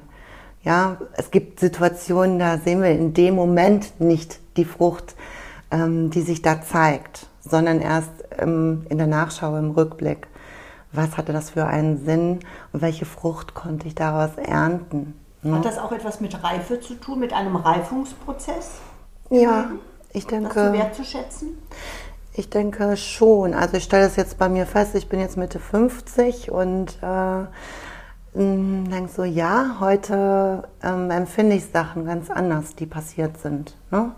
Ja, 0.62 0.98
es 1.14 1.32
gibt 1.32 1.58
Situationen, 1.58 2.38
da 2.38 2.58
sehen 2.58 2.80
wir 2.80 2.92
in 2.92 3.12
dem 3.12 3.34
Moment 3.34 4.00
nicht 4.00 4.38
die 4.56 4.64
Frucht, 4.64 5.16
ähm, 5.70 6.10
die 6.10 6.22
sich 6.22 6.42
da 6.42 6.62
zeigt, 6.62 7.26
sondern 7.40 7.80
erst 7.80 8.10
ähm, 8.38 8.86
in 8.88 8.98
der 8.98 9.06
Nachschau, 9.06 9.56
im 9.56 9.70
Rückblick. 9.70 10.28
Was 10.92 11.16
hatte 11.16 11.32
das 11.32 11.50
für 11.50 11.66
einen 11.66 12.04
Sinn 12.04 12.40
und 12.72 12.82
welche 12.82 13.04
Frucht 13.04 13.54
konnte 13.54 13.88
ich 13.88 13.94
daraus 13.94 14.36
ernten? 14.36 15.14
Ne? 15.42 15.56
Hat 15.56 15.64
das 15.64 15.78
auch 15.78 15.92
etwas 15.92 16.20
mit 16.20 16.42
Reife 16.42 16.80
zu 16.80 16.94
tun, 16.94 17.20
mit 17.20 17.32
einem 17.32 17.56
Reifungsprozess? 17.56 18.78
Ja, 19.30 19.70
ich 20.12 20.26
denke. 20.26 20.54
Das 20.54 20.72
wertzuschätzen? 20.72 21.58
Ich 22.32 22.50
denke 22.50 22.96
schon. 22.96 23.54
Also 23.54 23.76
ich 23.76 23.84
stelle 23.84 24.04
das 24.04 24.16
jetzt 24.16 24.38
bei 24.38 24.48
mir 24.48 24.66
fest, 24.66 24.94
ich 24.94 25.08
bin 25.08 25.20
jetzt 25.20 25.36
Mitte 25.36 25.60
50 25.60 26.50
und 26.50 26.98
äh, 27.02 27.44
hm, 28.34 28.90
denke 28.90 29.12
so, 29.12 29.22
ja, 29.22 29.76
heute 29.78 30.68
ähm, 30.82 31.10
empfinde 31.10 31.54
ich 31.54 31.66
Sachen 31.66 32.04
ganz 32.04 32.30
anders, 32.30 32.74
die 32.74 32.86
passiert 32.86 33.38
sind. 33.38 33.76
Ne? 33.92 34.10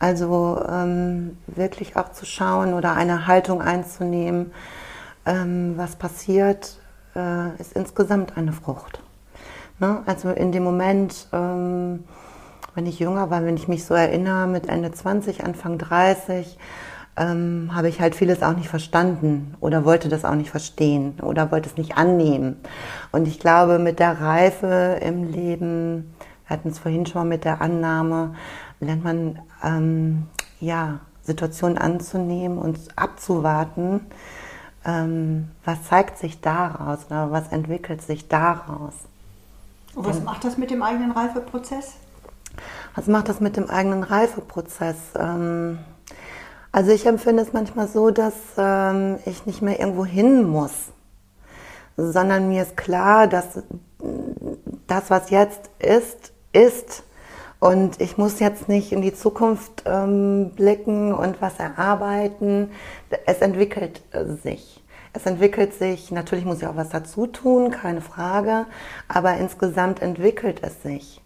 Also 0.00 0.60
ähm, 0.68 1.38
wirklich 1.46 1.96
auch 1.96 2.10
zu 2.10 2.26
schauen 2.26 2.74
oder 2.74 2.94
eine 2.94 3.28
Haltung 3.28 3.62
einzunehmen, 3.62 4.52
ähm, 5.24 5.74
was 5.76 5.94
passiert, 5.94 6.80
äh, 7.14 7.54
ist 7.60 7.74
insgesamt 7.74 8.36
eine 8.36 8.52
Frucht. 8.52 9.00
Ne? 9.78 10.02
Also 10.04 10.30
in 10.30 10.50
dem 10.50 10.64
Moment, 10.64 11.28
ähm, 11.32 12.02
wenn 12.74 12.86
ich 12.86 12.98
jünger 12.98 13.30
war, 13.30 13.44
wenn 13.44 13.56
ich 13.56 13.68
mich 13.68 13.84
so 13.84 13.94
erinnere, 13.94 14.48
mit 14.48 14.68
Ende 14.68 14.90
20, 14.90 15.44
Anfang 15.44 15.78
30, 15.78 16.58
ähm, 17.16 17.70
habe 17.72 17.88
ich 17.88 18.00
halt 18.00 18.14
vieles 18.14 18.42
auch 18.42 18.56
nicht 18.56 18.68
verstanden 18.68 19.54
oder 19.60 19.84
wollte 19.84 20.08
das 20.08 20.24
auch 20.24 20.34
nicht 20.34 20.50
verstehen 20.50 21.20
oder 21.20 21.50
wollte 21.52 21.68
es 21.68 21.76
nicht 21.76 21.96
annehmen. 21.96 22.56
Und 23.12 23.28
ich 23.28 23.38
glaube, 23.38 23.78
mit 23.78 23.98
der 23.98 24.20
Reife 24.20 24.98
im 25.00 25.30
Leben, 25.30 26.14
wir 26.46 26.56
hatten 26.56 26.70
es 26.70 26.78
vorhin 26.78 27.06
schon 27.06 27.22
mal 27.22 27.28
mit 27.28 27.44
der 27.44 27.60
Annahme, 27.60 28.34
lernt 28.80 29.04
man 29.04 29.38
ähm, 29.62 30.26
ja, 30.60 31.00
Situationen 31.22 31.78
anzunehmen 31.78 32.58
und 32.58 32.78
abzuwarten, 32.96 34.00
ähm, 34.84 35.50
was 35.64 35.84
zeigt 35.84 36.18
sich 36.18 36.40
daraus 36.40 37.06
oder 37.06 37.30
was 37.30 37.48
entwickelt 37.48 38.02
sich 38.02 38.28
daraus. 38.28 38.94
Und 39.94 40.06
was 40.06 40.22
macht 40.22 40.44
das 40.44 40.58
mit 40.58 40.70
dem 40.70 40.82
eigenen 40.82 41.12
Reifeprozess? 41.12 41.94
Was 42.96 43.06
macht 43.06 43.28
das 43.28 43.40
mit 43.40 43.56
dem 43.56 43.70
eigenen 43.70 44.02
Reifeprozess? 44.02 44.96
Ähm, 45.16 45.78
also 46.74 46.90
ich 46.90 47.06
empfinde 47.06 47.40
es 47.40 47.52
manchmal 47.52 47.86
so, 47.86 48.10
dass 48.10 48.34
ähm, 48.58 49.20
ich 49.26 49.46
nicht 49.46 49.62
mehr 49.62 49.78
irgendwo 49.78 50.04
hin 50.04 50.42
muss, 50.42 50.72
sondern 51.96 52.48
mir 52.48 52.62
ist 52.62 52.76
klar, 52.76 53.28
dass 53.28 53.62
das, 54.88 55.08
was 55.08 55.30
jetzt 55.30 55.70
ist, 55.78 56.32
ist. 56.52 57.04
Und 57.60 58.00
ich 58.00 58.18
muss 58.18 58.40
jetzt 58.40 58.68
nicht 58.68 58.90
in 58.90 59.02
die 59.02 59.14
Zukunft 59.14 59.84
ähm, 59.86 60.50
blicken 60.56 61.14
und 61.14 61.40
was 61.40 61.60
erarbeiten. 61.60 62.72
Es 63.24 63.38
entwickelt 63.38 64.02
äh, 64.10 64.24
sich. 64.42 64.82
Es 65.12 65.26
entwickelt 65.26 65.74
sich, 65.74 66.10
natürlich 66.10 66.44
muss 66.44 66.60
ich 66.60 66.66
auch 66.66 66.74
was 66.74 66.88
dazu 66.88 67.28
tun, 67.28 67.70
keine 67.70 68.00
Frage, 68.00 68.66
aber 69.06 69.36
insgesamt 69.36 70.02
entwickelt 70.02 70.60
es 70.64 70.82
sich. 70.82 71.22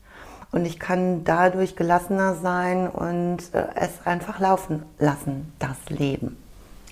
Und 0.51 0.65
ich 0.65 0.79
kann 0.79 1.25
dadurch 1.25 1.77
gelassener 1.77 2.35
sein 2.35 2.89
und 2.89 3.39
äh, 3.53 3.65
es 3.75 4.07
einfach 4.07 4.41
laufen 4.41 4.83
lassen, 4.99 5.53
das 5.59 5.77
Leben. 5.91 6.37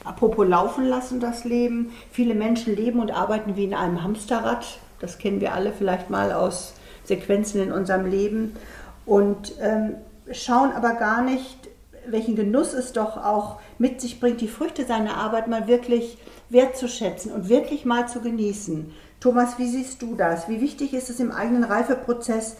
Apropos 0.04 0.46
laufen 0.46 0.84
lassen, 0.84 1.20
das 1.20 1.44
Leben. 1.44 1.90
Viele 2.12 2.34
Menschen 2.34 2.76
leben 2.76 3.00
und 3.00 3.10
arbeiten 3.10 3.56
wie 3.56 3.64
in 3.64 3.74
einem 3.74 4.02
Hamsterrad. 4.02 4.78
Das 5.00 5.18
kennen 5.18 5.40
wir 5.40 5.54
alle 5.54 5.72
vielleicht 5.72 6.10
mal 6.10 6.32
aus 6.32 6.74
Sequenzen 7.04 7.60
in 7.62 7.72
unserem 7.72 8.06
Leben. 8.06 8.56
Und 9.04 9.54
ähm, 9.60 9.96
schauen 10.30 10.72
aber 10.72 10.94
gar 10.94 11.22
nicht, 11.22 11.68
welchen 12.06 12.36
Genuss 12.36 12.72
es 12.72 12.92
doch 12.92 13.16
auch 13.16 13.58
mit 13.78 14.00
sich 14.00 14.20
bringt, 14.20 14.40
die 14.40 14.48
Früchte 14.48 14.84
seiner 14.84 15.16
Arbeit 15.16 15.48
mal 15.48 15.66
wirklich 15.66 16.18
wertzuschätzen 16.50 17.32
und 17.32 17.48
wirklich 17.48 17.84
mal 17.84 18.08
zu 18.08 18.20
genießen. 18.20 18.92
Thomas, 19.20 19.58
wie 19.58 19.68
siehst 19.68 20.02
du 20.02 20.14
das? 20.14 20.48
Wie 20.48 20.60
wichtig 20.60 20.94
ist 20.94 21.10
es 21.10 21.20
im 21.20 21.32
eigenen 21.32 21.64
Reifeprozess, 21.64 22.56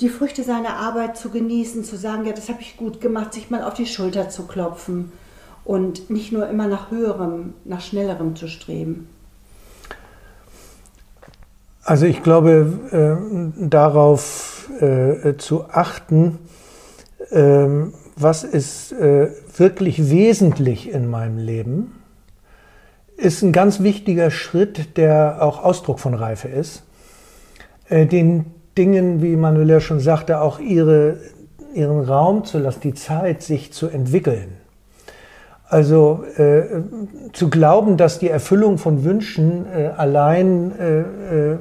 die 0.00 0.08
Früchte 0.08 0.42
seiner 0.42 0.76
Arbeit 0.76 1.16
zu 1.16 1.30
genießen, 1.30 1.84
zu 1.84 1.96
sagen, 1.96 2.26
ja, 2.26 2.32
das 2.32 2.48
habe 2.48 2.60
ich 2.60 2.76
gut 2.76 3.00
gemacht, 3.00 3.32
sich 3.32 3.50
mal 3.50 3.62
auf 3.62 3.74
die 3.74 3.86
Schulter 3.86 4.28
zu 4.28 4.46
klopfen 4.46 5.12
und 5.64 6.10
nicht 6.10 6.32
nur 6.32 6.48
immer 6.48 6.66
nach 6.66 6.90
höherem, 6.90 7.54
nach 7.64 7.80
schnellerem 7.80 8.36
zu 8.36 8.48
streben. 8.48 9.08
Also 11.84 12.06
ich 12.06 12.22
glaube, 12.22 13.52
äh, 13.58 13.68
darauf 13.68 14.70
äh, 14.80 15.36
zu 15.36 15.66
achten, 15.68 16.38
äh, 17.30 17.66
was 18.16 18.42
ist 18.42 18.92
äh, 18.92 19.30
wirklich 19.56 20.10
wesentlich 20.10 20.90
in 20.90 21.10
meinem 21.10 21.38
Leben, 21.38 22.00
ist 23.16 23.42
ein 23.42 23.52
ganz 23.52 23.80
wichtiger 23.80 24.30
Schritt, 24.30 24.96
der 24.96 25.38
auch 25.40 25.62
Ausdruck 25.62 26.00
von 26.00 26.14
Reife 26.14 26.48
ist, 26.48 26.84
äh, 27.88 28.06
den 28.06 28.53
Dingen, 28.76 29.22
wie 29.22 29.36
Manuela 29.36 29.80
schon 29.80 30.00
sagte, 30.00 30.40
auch 30.40 30.58
ihre, 30.58 31.18
ihren 31.74 32.00
Raum 32.00 32.44
zu 32.44 32.58
lassen, 32.58 32.80
die 32.80 32.94
Zeit, 32.94 33.42
sich 33.42 33.72
zu 33.72 33.88
entwickeln. 33.88 34.56
Also 35.68 36.24
äh, 36.36 36.82
zu 37.32 37.50
glauben, 37.50 37.96
dass 37.96 38.18
die 38.18 38.28
Erfüllung 38.28 38.78
von 38.78 39.04
Wünschen 39.04 39.66
äh, 39.66 39.90
allein 39.96 40.72
äh, 40.78 41.00
äh, 41.00 41.56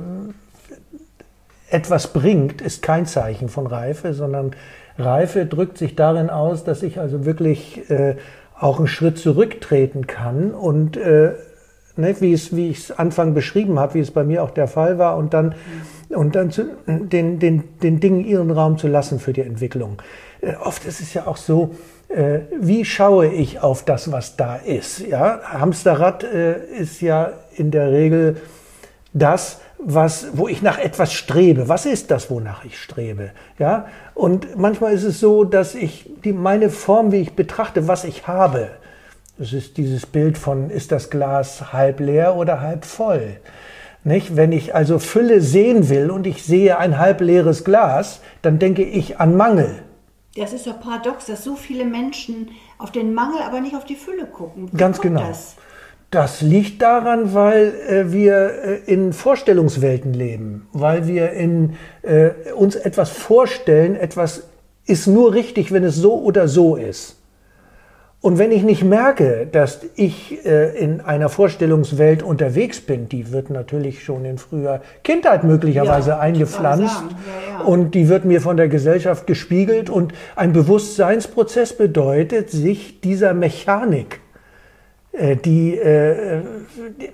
etwas 1.70 2.08
bringt, 2.08 2.62
ist 2.62 2.82
kein 2.82 3.06
Zeichen 3.06 3.50
von 3.50 3.66
Reife, 3.66 4.14
sondern 4.14 4.52
Reife 4.98 5.46
drückt 5.46 5.78
sich 5.78 5.96
darin 5.96 6.30
aus, 6.30 6.64
dass 6.64 6.84
ich 6.84 7.00
also 7.00 7.26
wirklich 7.26 7.90
äh, 7.90 8.16
auch 8.60 8.78
einen 8.78 8.88
Schritt 8.88 9.18
zurücktreten 9.18 10.06
kann 10.06 10.52
und 10.52 10.98
äh, 10.98 11.32
ne, 11.96 12.16
wie, 12.20 12.34
es, 12.34 12.56
wie 12.56 12.70
ich 12.70 12.80
es 12.80 12.92
Anfang 12.92 13.34
beschrieben 13.34 13.80
habe, 13.80 13.96
wie 13.96 14.00
es 14.00 14.12
bei 14.12 14.24
mir 14.24 14.44
auch 14.44 14.52
der 14.52 14.68
Fall 14.68 15.00
war 15.00 15.18
und 15.18 15.34
dann 15.34 15.56
und 16.16 16.36
dann 16.36 16.52
zu, 16.52 16.66
den, 16.88 17.40
den, 17.40 17.78
den 17.80 18.00
Dingen 18.00 18.26
ihren 18.26 18.52
Raum 18.52 18.78
zu 18.78 18.88
lassen 18.88 19.20
für 19.20 19.34
die 19.34 19.42
Entwicklung. 19.42 20.02
Äh, 20.42 20.56
oft 20.56 20.86
ist 20.86 21.02
es 21.02 21.14
ja 21.14 21.28
auch 21.28 21.38
so, 21.38 21.76
äh, 22.10 22.42
wie 22.60 22.86
schaue 22.86 23.28
ich 23.28 23.60
auf 23.60 23.84
das, 23.84 24.12
was 24.12 24.36
da 24.36 24.56
ist? 24.56 25.00
Ja? 25.00 25.42
Hamsterrad 25.44 26.24
äh, 26.24 26.64
ist 26.78 27.02
ja 27.02 27.34
in 27.56 27.72
der 27.72 27.92
Regel 27.92 28.38
das, 29.14 29.60
was, 29.80 30.28
wo 30.34 30.48
ich 30.48 30.62
nach 30.62 30.80
etwas 30.80 31.14
strebe. 31.14 31.70
Was 31.70 31.86
ist 31.86 32.12
das, 32.12 32.30
wonach 32.30 32.64
ich 32.66 32.80
strebe? 32.82 33.32
Ja? 33.60 33.88
Und 34.14 34.58
manchmal 34.58 34.94
ist 34.94 35.04
es 35.04 35.20
so, 35.20 35.44
dass 35.44 35.76
ich 35.76 36.10
die, 36.24 36.34
meine 36.34 36.70
Form, 36.70 37.12
wie 37.12 37.22
ich 37.22 37.34
betrachte, 37.34 37.88
was 37.88 38.04
ich 38.04 38.28
habe, 38.28 38.70
das 39.38 39.52
ist 39.52 39.78
dieses 39.78 40.06
Bild 40.06 40.38
von, 40.38 40.70
ist 40.70 40.92
das 40.92 41.10
Glas 41.10 41.74
halb 41.74 42.00
leer 42.00 42.36
oder 42.36 42.62
halb 42.62 42.86
voll? 42.86 43.38
Nicht? 44.04 44.36
Wenn 44.36 44.52
ich 44.52 44.76
also 44.76 45.00
Fülle 45.00 45.42
sehen 45.42 45.90
will 45.90 46.12
und 46.12 46.28
ich 46.28 46.44
sehe 46.44 46.78
ein 46.78 46.98
halb 46.98 47.22
leeres 47.22 47.64
Glas, 47.64 48.20
dann 48.42 48.60
denke 48.60 48.84
ich 48.84 49.20
an 49.20 49.38
Mangel. 49.38 49.84
Das 50.36 50.52
ist 50.52 50.66
doch 50.66 50.80
paradox, 50.80 51.28
dass 51.28 51.44
so 51.44 51.56
viele 51.56 51.86
Menschen 51.86 52.50
auf 52.80 52.92
den 52.92 53.14
Mangel, 53.14 53.42
aber 53.46 53.62
nicht 53.62 53.76
auf 53.76 53.86
die 53.86 53.96
Fülle 53.96 54.26
gucken. 54.26 54.70
Wie 54.72 54.78
Ganz 54.78 55.00
genau. 55.00 55.22
Das? 55.22 55.56
das? 56.10 56.42
liegt 56.42 56.82
daran, 56.82 57.34
weil 57.34 57.74
äh, 57.88 58.12
wir 58.12 58.52
äh, 58.64 58.92
in 58.92 59.14
Vorstellungswelten 59.14 60.14
leben, 60.14 60.68
weil 60.74 61.08
wir 61.08 61.32
in, 61.32 61.76
äh, 62.02 62.32
uns 62.56 62.76
etwas 62.76 63.12
vorstellen, 63.12 63.96
etwas 63.96 64.44
ist 64.86 65.08
nur 65.08 65.34
richtig, 65.34 65.72
wenn 65.72 65.84
es 65.84 65.96
so 65.96 66.20
oder 66.20 66.48
so 66.48 66.76
ist. 66.76 67.18
Und 68.24 68.38
wenn 68.38 68.54
ich 68.54 68.64
nicht 68.64 68.86
merke, 68.86 69.50
dass 69.52 69.82
ich 69.96 70.46
äh, 70.46 70.78
in 70.78 71.02
einer 71.02 71.28
Vorstellungswelt 71.28 72.24
unterwegs 72.24 72.80
bin, 72.80 73.10
die 73.10 73.34
wird 73.34 73.50
natürlich 73.50 74.02
schon 74.02 74.24
in 74.24 74.38
früher 74.38 74.80
Kindheit 75.04 75.44
möglicherweise 75.44 76.12
ja, 76.12 76.20
eingepflanzt 76.20 77.04
ja, 77.04 77.58
ja. 77.60 77.66
und 77.66 77.94
die 77.94 78.08
wird 78.08 78.24
mir 78.24 78.40
von 78.40 78.56
der 78.56 78.70
Gesellschaft 78.70 79.28
gespiegelt 79.28 79.90
und 79.90 80.14
ein 80.38 80.54
Bewusstseinsprozess 80.54 81.74
bedeutet, 81.74 82.50
sich 82.50 83.02
dieser 83.02 83.34
Mechanik 83.34 84.22
die 85.14 85.78
äh, 85.78 86.42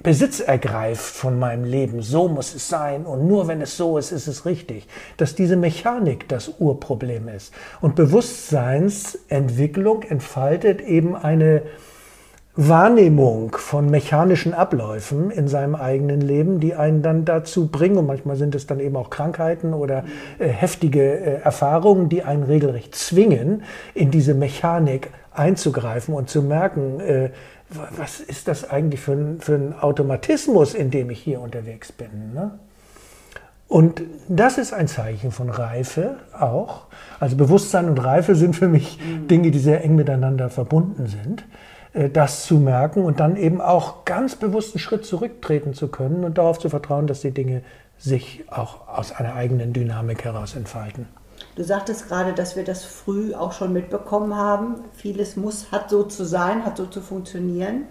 Besitz 0.01 0.39
ergreift 0.39 1.15
von 1.15 1.38
meinem 1.38 1.65
Leben. 1.65 2.01
So 2.01 2.29
muss 2.29 2.56
es 2.56 2.70
sein 2.70 3.06
und 3.06 3.27
nur 3.27 3.50
wenn 3.50 3.62
es 3.62 3.75
so 3.75 3.98
ist, 3.98 4.13
ist 4.13 4.27
es 4.27 4.46
richtig. 4.46 4.88
Dass 5.18 5.36
diese 5.36 5.58
Mechanik 5.58 6.29
das 6.29 6.53
Urproblem 6.60 7.27
ist. 7.27 7.53
Und 7.82 7.96
Bewusstseinsentwicklung 7.96 10.03
entfaltet 10.03 10.79
eben 10.82 11.13
eine 11.15 11.63
Wahrnehmung 12.62 13.56
von 13.56 13.89
mechanischen 13.89 14.53
Abläufen 14.53 15.32
in 15.32 15.48
seinem 15.48 15.75
eigenen 15.75 16.20
Leben, 16.20 16.60
die 16.60 16.75
einen 16.75 17.01
dann 17.01 17.24
dazu 17.24 17.68
bringen, 17.68 17.98
und 17.98 18.06
manchmal 18.06 18.36
sind 18.36 18.53
es 18.53 18.68
dann 18.68 18.82
eben 18.82 18.98
auch 18.98 19.10
Krankheiten 19.10 19.74
oder 19.74 20.03
äh, 20.39 20.48
heftige 20.48 21.01
äh, 21.01 21.41
Erfahrungen, 21.41 22.10
die 22.10 22.24
einen 22.24 22.44
regelrecht 22.44 22.96
zwingen, 22.96 23.63
in 23.94 24.12
diese 24.12 24.34
Mechanik 24.34 25.10
einzugreifen 25.32 26.13
und 26.13 26.29
zu 26.29 26.41
merken, 26.41 27.00
äh, 27.00 27.29
was 27.70 28.20
ist 28.20 28.48
das 28.48 28.70
eigentlich 28.70 29.00
für 29.00 29.14
ein, 29.14 29.42
für 29.42 29.56
ein 29.56 29.80
Automatismus, 29.80 30.74
in 30.74 30.92
dem 30.92 31.10
ich 31.10 31.20
hier 31.20 31.42
unterwegs 31.42 31.92
bin. 31.92 32.34
Ne? 32.34 32.52
Und 33.68 34.02
das 34.28 34.58
ist 34.58 34.74
ein 34.74 34.88
Zeichen 34.88 35.32
von 35.32 35.50
Reife 35.50 36.16
auch. 36.38 36.88
Also 37.20 37.36
Bewusstsein 37.36 37.88
und 37.88 38.04
Reife 38.04 38.36
sind 38.36 38.56
für 38.56 38.68
mich 38.68 38.98
mhm. 39.00 39.28
Dinge, 39.28 39.52
die 39.52 39.60
sehr 39.60 39.84
eng 39.84 39.96
miteinander 39.96 40.50
verbunden 40.50 41.06
sind. 41.06 41.46
Äh, 41.94 42.10
das 42.10 42.46
zu 42.46 42.58
merken 42.58 43.04
und 43.04 43.20
dann 43.20 43.36
eben 43.36 43.62
auch 43.62 44.06
ganz 44.06 44.36
bewusst 44.36 44.76
einen 44.76 44.80
Schritt 44.80 45.06
zurücktreten 45.06 45.74
zu 45.74 45.88
können 45.88 46.24
und 46.24 46.38
darauf 46.38 46.60
zu 46.60 46.70
vertrauen, 46.70 47.08
dass 47.08 47.22
die 47.22 47.32
Dinge 47.32 47.62
sich 47.98 48.44
auch 48.50 48.88
aus 48.88 49.12
einer 49.12 49.36
eigenen 49.36 49.74
Dynamik 49.74 50.24
heraus 50.24 50.56
entfalten. 50.56 51.08
Du 51.60 51.66
sagtest 51.66 52.08
gerade, 52.08 52.32
dass 52.32 52.56
wir 52.56 52.63
das 52.63 52.86
früh 52.86 53.34
auch 53.36 53.51
schon 53.51 53.74
mitbekommen 53.74 54.34
haben. 54.34 54.75
Vieles 54.96 55.36
muss, 55.36 55.74
hat 55.74 55.89
so 55.89 56.04
zu 56.04 56.24
sein, 56.24 56.63
hat 56.63 56.78
so 56.78 56.86
zu 56.86 57.01
funktionieren. 57.01 57.88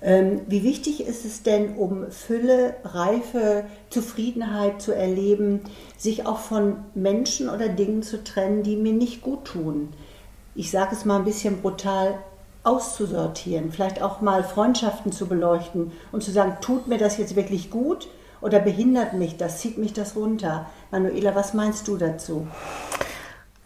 Ähm, 0.00 0.40
wie 0.46 0.62
wichtig 0.62 1.06
ist 1.06 1.26
es 1.26 1.42
denn, 1.42 1.76
um 1.76 2.10
Fülle, 2.10 2.74
Reife, 2.84 3.64
Zufriedenheit 3.90 4.80
zu 4.80 4.92
erleben, 4.92 5.60
sich 5.98 6.24
auch 6.24 6.38
von 6.38 6.76
Menschen 6.94 7.50
oder 7.50 7.68
Dingen 7.68 8.02
zu 8.02 8.24
trennen, 8.24 8.62
die 8.62 8.76
mir 8.76 8.94
nicht 8.94 9.20
gut 9.20 9.44
tun? 9.44 9.90
Ich 10.54 10.70
sage 10.70 10.96
es 10.96 11.04
mal 11.04 11.18
ein 11.18 11.26
bisschen 11.26 11.60
brutal, 11.60 12.14
auszusortieren, 12.62 13.72
vielleicht 13.72 14.00
auch 14.00 14.22
mal 14.22 14.42
Freundschaften 14.42 15.12
zu 15.12 15.26
beleuchten 15.26 15.92
und 16.12 16.22
zu 16.22 16.30
sagen, 16.30 16.56
tut 16.62 16.86
mir 16.86 16.96
das 16.96 17.18
jetzt 17.18 17.36
wirklich 17.36 17.70
gut 17.70 18.08
oder 18.42 18.58
behindert 18.58 19.14
mich 19.14 19.36
das, 19.36 19.60
zieht 19.60 19.78
mich 19.78 19.92
das 19.92 20.16
runter? 20.16 20.66
Manuela, 20.90 21.34
was 21.34 21.54
meinst 21.54 21.88
du 21.88 21.96
dazu? 21.96 22.46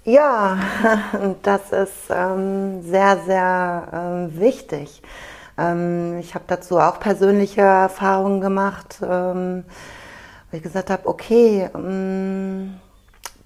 Ja, 0.06 0.56
das 1.42 1.72
ist 1.72 2.10
ähm, 2.10 2.80
sehr, 2.82 3.18
sehr 3.26 3.88
ähm, 3.92 4.40
wichtig. 4.40 5.02
Ähm, 5.58 6.18
ich 6.20 6.36
habe 6.36 6.44
dazu 6.46 6.78
auch 6.78 7.00
persönliche 7.00 7.62
Erfahrungen 7.62 8.40
gemacht, 8.40 9.00
ähm, 9.02 9.64
wo 10.50 10.56
ich 10.56 10.62
gesagt 10.62 10.90
habe, 10.90 11.08
okay, 11.08 11.68
ähm, 11.74 12.76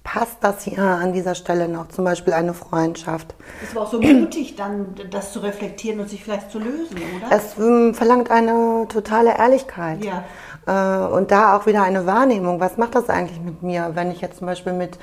passt 0.05 0.37
das 0.43 0.65
hier 0.65 0.83
an 0.83 1.15
dieser 1.15 1.35
Stelle 1.35 1.67
noch, 1.67 1.89
zum 1.89 2.05
Beispiel 2.05 2.35
eine 2.35 2.53
Freundschaft. 2.53 3.35
Es 3.65 3.75
war 3.75 3.85
auch 3.85 3.91
so 3.91 3.99
mutig, 3.99 4.55
dann 4.57 4.95
das 5.11 5.33
zu 5.33 5.39
reflektieren 5.39 5.99
und 6.01 6.11
sich 6.11 6.23
vielleicht 6.23 6.51
zu 6.51 6.59
lösen, 6.59 6.99
oder? 7.17 7.35
Es 7.35 7.57
ähm, 7.57 7.95
verlangt 7.95 8.31
eine 8.31 8.87
totale 8.87 9.39
Ehrlichkeit. 9.39 10.05
Ja. 10.05 10.25
Äh, 10.67 11.07
und 11.11 11.31
da 11.31 11.57
auch 11.57 11.65
wieder 11.65 11.85
eine 11.85 12.05
Wahrnehmung. 12.05 12.61
Was 12.61 12.77
macht 12.77 12.97
das 12.97 13.09
eigentlich 13.09 13.41
mit 13.41 13.63
mir, 13.63 13.93
wenn 13.95 14.11
ich 14.11 14.21
jetzt 14.21 14.39
zum 14.39 14.47
Beispiel 14.47 14.75
mit 14.75 14.99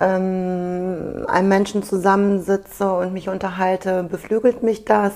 ähm, 0.00 1.24
einem 1.28 1.48
Menschen 1.48 1.82
zusammensitze 1.82 2.92
und 2.92 3.12
mich 3.12 3.28
unterhalte, 3.28 4.02
beflügelt 4.04 4.62
mich 4.62 4.84
das? 4.84 5.12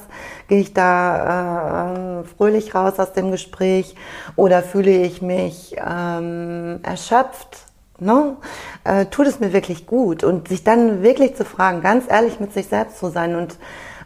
Gehe 0.48 0.60
ich 0.60 0.74
da 0.74 2.20
äh, 2.20 2.24
fröhlich 2.24 2.74
raus 2.74 2.98
aus 2.98 3.12
dem 3.12 3.30
Gespräch 3.30 3.94
oder 4.36 4.62
fühle 4.62 4.90
ich 4.90 5.22
mich 5.22 5.76
ähm, 5.78 6.80
erschöpft? 6.82 7.66
Ne? 7.98 8.36
Äh, 8.84 9.06
tut 9.06 9.26
es 9.26 9.40
mir 9.40 9.52
wirklich 9.52 9.86
gut? 9.86 10.24
Und 10.24 10.48
sich 10.48 10.64
dann 10.64 11.02
wirklich 11.02 11.36
zu 11.36 11.44
fragen, 11.44 11.80
ganz 11.80 12.04
ehrlich 12.08 12.40
mit 12.40 12.52
sich 12.52 12.66
selbst 12.66 12.98
zu 12.98 13.10
sein 13.10 13.34
und 13.34 13.58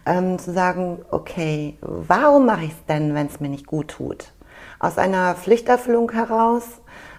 ähm, 0.07 0.39
zu 0.39 0.53
sagen, 0.53 0.99
okay, 1.11 1.77
warum 1.81 2.47
mache 2.47 2.65
ich 2.65 2.73
es 2.73 2.87
denn, 2.89 3.15
wenn 3.15 3.27
es 3.27 3.41
mir 3.41 3.49
nicht 3.49 3.67
gut 3.67 3.89
tut? 3.89 4.33
aus 4.83 4.99
einer 4.99 5.35
Pflichterfüllung 5.37 6.11
heraus, 6.11 6.65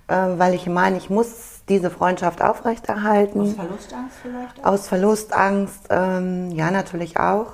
äh, 0.07 0.15
weil 0.15 0.53
ich 0.53 0.67
meine, 0.67 0.97
ich 0.97 1.09
muss 1.09 1.52
diese 1.69 1.89
Freundschaft 1.89 2.41
aufrechterhalten. 2.41 3.41
Aus 3.41 3.53
Verlustangst 3.53 4.17
vielleicht? 4.21 4.59
Auch? 4.59 4.65
Aus 4.65 4.87
Verlustangst, 4.87 5.87
ähm, 5.89 6.51
ja 6.51 6.71
natürlich 6.71 7.17
auch. 7.17 7.53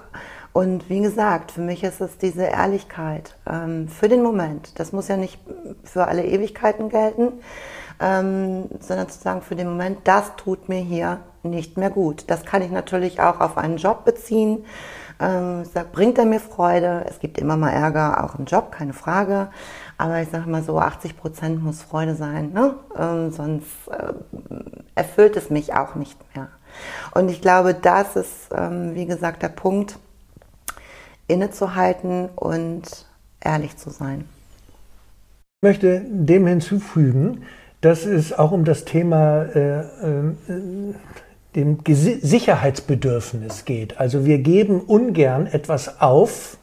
Und 0.51 0.89
wie 0.89 0.99
gesagt, 0.99 1.51
für 1.51 1.61
mich 1.61 1.83
ist 1.83 2.01
es 2.01 2.17
diese 2.17 2.43
Ehrlichkeit 2.43 3.35
ähm, 3.47 3.87
für 3.87 4.09
den 4.09 4.23
Moment. 4.23 4.79
Das 4.79 4.91
muss 4.91 5.07
ja 5.07 5.15
nicht 5.15 5.39
für 5.83 6.07
alle 6.07 6.25
Ewigkeiten 6.25 6.89
gelten, 6.89 7.33
ähm, 7.99 8.65
sondern 8.79 9.09
zu 9.09 9.19
sagen, 9.19 9.41
für 9.41 9.55
den 9.55 9.69
Moment, 9.69 9.99
das 10.05 10.35
tut 10.37 10.67
mir 10.67 10.79
hier 10.79 11.19
nicht 11.43 11.77
mehr 11.77 11.91
gut. 11.91 12.25
Das 12.27 12.45
kann 12.45 12.61
ich 12.61 12.71
natürlich 12.71 13.21
auch 13.21 13.39
auf 13.39 13.57
einen 13.57 13.77
Job 13.77 14.05
beziehen. 14.05 14.65
Ähm, 15.19 15.65
sag, 15.65 15.91
bringt 15.91 16.17
er 16.17 16.25
mir 16.25 16.39
Freude? 16.39 17.05
Es 17.07 17.19
gibt 17.19 17.37
immer 17.37 17.57
mal 17.57 17.71
Ärger, 17.71 18.23
auch 18.23 18.39
im 18.39 18.45
Job, 18.45 18.71
keine 18.71 18.93
Frage. 18.93 19.49
Aber 19.99 20.21
ich 20.21 20.29
sage 20.29 20.49
mal 20.49 20.63
so, 20.63 20.79
80 20.79 21.17
Prozent 21.17 21.61
muss 21.61 21.83
Freude 21.83 22.15
sein, 22.15 22.53
ne? 22.53 22.73
Ähm, 22.97 23.31
sonst 23.31 23.67
äh, 23.91 24.13
erfüllt 24.95 25.35
es 25.35 25.49
mich 25.49 25.73
auch 25.73 25.95
nicht 25.95 26.17
mehr. 26.33 26.47
Und 27.13 27.29
ich 27.29 27.41
glaube, 27.41 27.73
das 27.73 28.15
ist, 28.15 28.47
ähm, 28.55 28.95
wie 28.95 29.05
gesagt, 29.05 29.43
der 29.43 29.49
Punkt, 29.49 29.99
innezuhalten 31.27 32.29
und 32.37 33.07
ehrlich 33.41 33.75
zu 33.75 33.89
sein. 33.89 34.23
Ich 35.61 35.67
möchte 35.67 36.01
dem 36.05 36.47
hinzufügen, 36.47 37.43
dass 37.81 38.05
es 38.05 38.31
auch 38.31 38.51
um 38.51 38.63
das 38.63 38.85
Thema 38.85 39.43
äh, 39.53 39.79
äh, 39.81 40.93
dem 41.55 41.79
Sicherheitsbedürfnis 41.85 43.65
geht. 43.65 43.99
Also 43.99 44.23
wir 44.25 44.37
geben 44.37 44.79
ungern 44.79 45.45
etwas 45.45 45.99
auf, 45.99 46.57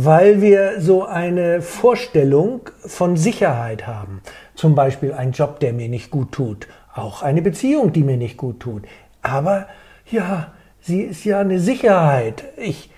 weil 0.00 0.40
wir 0.40 0.80
so 0.80 1.04
eine 1.06 1.60
Vorstellung 1.60 2.60
von 2.86 3.16
Sicherheit 3.16 3.88
haben. 3.88 4.22
Zum 4.54 4.76
Beispiel 4.76 5.12
ein 5.12 5.32
Job, 5.32 5.58
der 5.58 5.72
mir 5.72 5.88
nicht 5.88 6.12
gut 6.12 6.30
tut, 6.30 6.68
auch 6.94 7.22
eine 7.22 7.42
Beziehung, 7.42 7.92
die 7.92 8.04
mir 8.04 8.16
nicht 8.16 8.36
gut 8.36 8.60
tut. 8.60 8.84
Aber 9.22 9.66
ja, 10.08 10.52
sie 10.80 11.00
ist 11.00 11.24
ja 11.24 11.40
eine 11.40 11.58
Sicherheit. 11.58 12.44
Ich, 12.56 12.92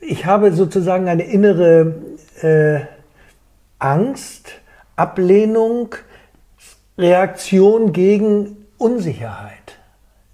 ich 0.00 0.24
habe 0.24 0.52
sozusagen 0.52 1.08
eine 1.08 1.24
innere 1.24 1.96
äh, 2.40 2.80
Angst, 3.78 4.52
Ablehnung, 4.96 5.94
Reaktion 6.96 7.92
gegen 7.92 8.64
Unsicherheit. 8.78 9.76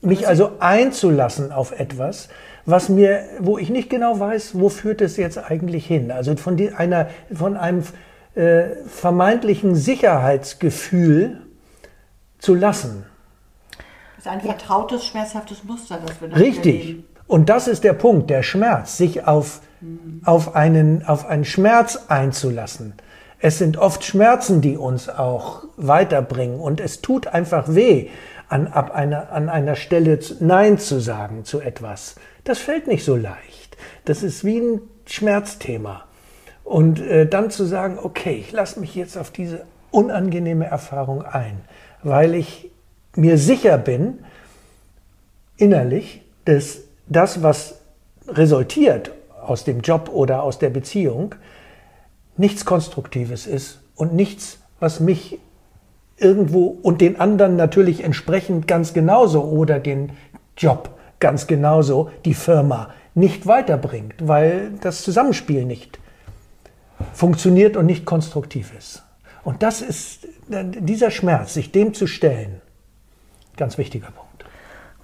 Mich 0.03 0.29
also 0.29 0.53
einzulassen 0.61 1.51
auf 1.51 1.73
etwas, 1.73 2.29
was 2.65 2.89
mir, 2.89 3.25
wo 3.41 3.59
ich 3.59 3.71
nicht 3.71 3.91
genau 3.91 4.19
weiß, 4.19 4.59
wo 4.59 4.69
führt 4.69 5.01
es 5.01 5.17
jetzt 5.17 5.39
eigentlich 5.39 5.87
hin. 5.87 6.11
Also 6.11 6.37
von, 6.37 6.57
die, 6.57 6.73
einer, 6.73 7.09
von 7.33 7.57
einem 7.57 7.85
äh, 8.35 8.77
vermeintlichen 8.87 9.75
Sicherheitsgefühl 9.75 11.41
zu 12.39 12.55
lassen. 12.55 13.05
Das 14.17 14.27
ist 14.27 14.31
ein 14.31 14.41
vertrautes, 14.41 15.05
schmerzhaftes 15.07 15.65
Muster, 15.65 15.99
das 16.05 16.21
wir 16.21 16.37
Richtig. 16.37 17.05
Und 17.27 17.49
das 17.49 17.67
ist 17.67 17.83
der 17.83 17.95
Punkt, 17.95 18.31
der 18.31 18.43
Schmerz, 18.43 18.97
sich 18.97 19.27
auf, 19.27 19.61
mhm. 19.81 20.21
auf, 20.25 20.55
einen, 20.55 21.05
auf 21.07 21.27
einen 21.27 21.45
Schmerz 21.45 22.05
einzulassen. 22.09 22.95
Es 23.39 23.59
sind 23.59 23.77
oft 23.77 24.05
Schmerzen, 24.05 24.61
die 24.61 24.77
uns 24.77 25.09
auch 25.09 25.65
weiterbringen 25.77 26.61
und 26.61 26.81
es 26.81 27.01
tut 27.01 27.27
einfach 27.27 27.67
weh, 27.69 28.09
an, 28.49 28.69
ab 28.69 28.93
einer, 28.93 29.33
an 29.33 29.49
einer 29.49 29.75
Stelle 29.75 30.19
Nein 30.41 30.79
zu 30.79 31.01
sagen 31.01 31.45
zu 31.45 31.61
etwas. 31.61 32.17
Das 32.45 32.59
fällt 32.59 32.87
nicht 32.87 33.05
so 33.05 33.17
leicht. 33.17 33.77
Das 34.05 34.23
ist 34.23 34.45
wie 34.45 34.59
ein 34.59 34.81
Schmerzthema. 35.07 36.05
Und 36.65 37.01
äh, 37.01 37.27
dann 37.27 37.51
zu 37.51 37.65
sagen, 37.65 37.99
okay, 38.03 38.35
ich 38.35 38.53
lasse 38.53 38.81
mich 38.81 38.95
jetzt 38.95 39.17
auf 39.17 39.31
diese 39.31 39.65
unangenehme 39.91 40.67
Erfahrung 40.67 41.23
ein, 41.23 41.61
weil 42.03 42.35
ich 42.35 42.71
mir 43.15 43.37
sicher 43.37 43.79
bin, 43.79 44.21
innerlich, 45.57 46.23
dass 46.45 46.81
das, 47.09 47.43
was 47.43 47.81
resultiert 48.27 49.13
aus 49.43 49.65
dem 49.65 49.81
Job 49.81 50.09
oder 50.13 50.43
aus 50.43 50.59
der 50.59 50.71
Beziehung, 50.71 51.35
nichts 52.37 52.65
Konstruktives 52.65 53.47
ist 53.47 53.81
und 53.95 54.15
nichts, 54.15 54.59
was 54.81 55.01
mich 55.01 55.39
irgendwo 56.17 56.67
und 56.67 57.01
den 57.01 57.21
anderen 57.21 57.57
natürlich 57.57 58.03
entsprechend 58.03 58.67
ganz 58.67 58.95
genauso 58.95 59.43
oder 59.43 59.79
den 59.81 60.13
Job 60.57 60.91
ganz 61.23 61.47
genauso 61.47 62.11
die 62.25 62.35
Firma 62.35 62.91
nicht 63.15 63.47
weiterbringt, 63.47 64.15
weil 64.27 64.73
das 64.81 65.03
Zusammenspiel 65.03 65.65
nicht 65.65 66.01
funktioniert 67.15 67.77
und 67.77 67.87
nicht 67.87 68.05
konstruktiv 68.05 68.73
ist. 68.77 69.05
Und 69.45 69.63
das 69.63 69.83
ist 69.83 70.27
dieser 70.49 71.13
Schmerz, 71.13 71.55
sich 71.55 71.71
dem 71.71 71.95
zu 71.95 72.09
stellen, 72.09 72.61
ganz 73.57 73.79
wichtiger 73.79 74.09
Punkt. 74.11 74.45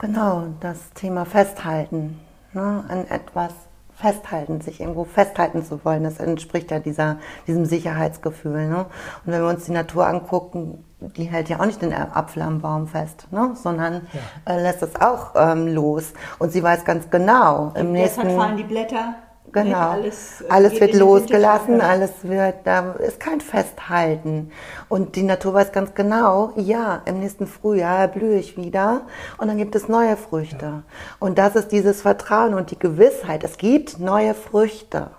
Genau, 0.00 0.48
das 0.60 0.90
Thema 0.94 1.24
Festhalten, 1.24 2.18
ne, 2.52 2.84
an 2.88 3.06
etwas 3.06 3.52
festhalten, 3.94 4.60
sich 4.60 4.80
irgendwo 4.80 5.04
festhalten 5.04 5.64
zu 5.64 5.84
wollen. 5.84 6.02
Das 6.02 6.18
entspricht 6.18 6.70
ja 6.72 6.80
dieser, 6.80 7.18
diesem 7.46 7.64
Sicherheitsgefühl. 7.64 8.68
Ne? 8.68 8.86
Und 9.24 9.32
wenn 9.32 9.40
wir 9.40 9.48
uns 9.48 9.64
die 9.64 9.72
Natur 9.72 10.06
angucken, 10.06 10.84
die 11.00 11.24
hält 11.24 11.48
ja 11.48 11.60
auch 11.60 11.66
nicht 11.66 11.80
den 11.80 11.92
Apfel 11.94 12.42
am 12.42 12.60
Baum 12.60 12.88
fest, 12.88 13.28
ne? 13.30 13.52
sondern 13.54 14.06
ja. 14.12 14.54
äh, 14.54 14.62
lässt 14.62 14.82
es 14.82 14.96
auch 15.00 15.34
ähm, 15.36 15.68
los. 15.68 16.12
Und 16.38 16.50
sie 16.50 16.62
weiß 16.62 16.84
ganz 16.84 17.08
genau. 17.10 17.72
Im 17.76 17.92
nächsten 17.92 18.30
fallen 18.30 18.56
die 18.56 18.64
Blätter 18.64 19.14
Genau. 19.52 19.90
Alles, 19.90 20.42
äh, 20.42 20.48
alles 20.48 20.80
wird 20.80 20.94
losgelassen, 20.94 21.80
alles 21.80 22.10
wird, 22.22 22.56
da 22.64 22.92
ist 22.92 23.20
kein 23.20 23.40
Festhalten. 23.40 24.50
Und 24.88 25.16
die 25.16 25.22
Natur 25.22 25.54
weiß 25.54 25.72
ganz 25.72 25.94
genau, 25.94 26.52
ja, 26.56 27.02
im 27.04 27.20
nächsten 27.20 27.46
Frühjahr 27.46 28.08
blühe 28.08 28.38
ich 28.38 28.56
wieder 28.56 29.02
und 29.38 29.48
dann 29.48 29.56
gibt 29.56 29.74
es 29.74 29.88
neue 29.88 30.16
Früchte. 30.16 30.66
Ja. 30.66 30.82
Und 31.18 31.38
das 31.38 31.56
ist 31.56 31.72
dieses 31.72 32.02
Vertrauen 32.02 32.54
und 32.54 32.70
die 32.70 32.78
Gewissheit, 32.78 33.44
es 33.44 33.58
gibt 33.58 33.98
neue 33.98 34.34
Früchte. 34.34 35.10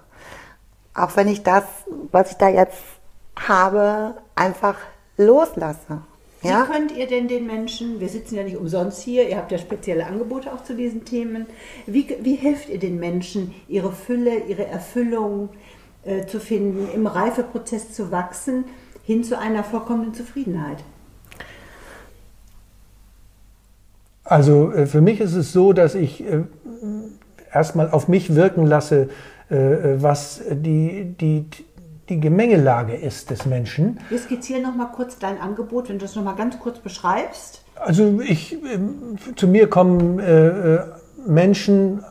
Auch 0.94 1.16
wenn 1.16 1.28
ich 1.28 1.44
das, 1.44 1.64
was 2.12 2.32
ich 2.32 2.38
da 2.38 2.50
jetzt 2.50 2.78
habe, 3.36 4.16
einfach 4.36 4.76
loslasse. 5.20 6.02
Ja? 6.42 6.64
Wie 6.64 6.72
könnt 6.72 6.98
ihr 6.98 7.08
denn 7.08 7.28
den 7.28 7.46
Menschen, 7.46 8.00
wir 8.00 8.08
sitzen 8.08 8.36
ja 8.36 8.44
nicht 8.44 8.58
umsonst 8.58 9.02
hier, 9.02 9.28
ihr 9.28 9.38
habt 9.38 9.52
ja 9.52 9.58
spezielle 9.58 10.06
Angebote 10.06 10.52
auch 10.52 10.64
zu 10.64 10.74
diesen 10.76 11.06
Themen, 11.06 11.46
wie, 11.86 12.08
wie 12.22 12.36
helft 12.36 12.70
ihr 12.70 12.80
den 12.80 12.98
Menschen, 13.00 13.54
ihre 13.68 13.92
Fülle, 13.92 14.46
ihre 14.48 14.66
Erfüllung 14.66 15.50
äh, 16.06 16.26
zu 16.26 16.40
finden, 16.40 16.88
im 16.94 17.08
Reifeprozess 17.08 17.92
zu 17.92 18.12
wachsen, 18.12 18.66
hin 19.04 19.24
zu 19.24 19.38
einer 19.38 19.64
vollkommenen 19.64 20.14
Zufriedenheit? 20.14 20.78
Also 24.24 24.72
äh, 24.72 24.86
für 24.86 25.02
mich 25.02 25.20
ist 25.20 25.36
es 25.36 25.52
so, 25.52 25.74
dass 25.74 25.96
ich 25.96 26.24
äh, 26.24 26.44
erstmal 27.54 27.90
auf 27.90 28.08
mich 28.08 28.36
wirken 28.36 28.66
lasse, 28.66 29.10
äh, 29.52 29.56
äh 29.56 30.02
was 30.02 30.42
die, 30.50 31.16
die, 31.20 31.46
die 32.10 32.20
Gemengelage 32.20 32.96
ist 32.96 33.30
des 33.30 33.46
Menschen. 33.46 34.00
Wir 34.10 34.18
skizzieren 34.18 34.64
noch 34.64 34.76
mal 34.76 34.88
kurz 34.88 35.20
dein 35.20 35.40
Angebot, 35.40 35.90
wenn 35.90 36.00
du 36.00 36.06
das 36.06 36.16
noch 36.16 36.24
mal 36.24 36.36
ganz 36.36 36.60
kurz 36.60 36.80
beschreibst. 36.80 37.64
Also 37.76 38.20
ich, 38.22 38.54
ähm, 38.54 39.18
zu 39.36 39.48
mir 39.48 39.70
kommen 39.70 40.20
äh, 40.20 40.48
äh, 40.48 40.80
Menschen 41.26 42.04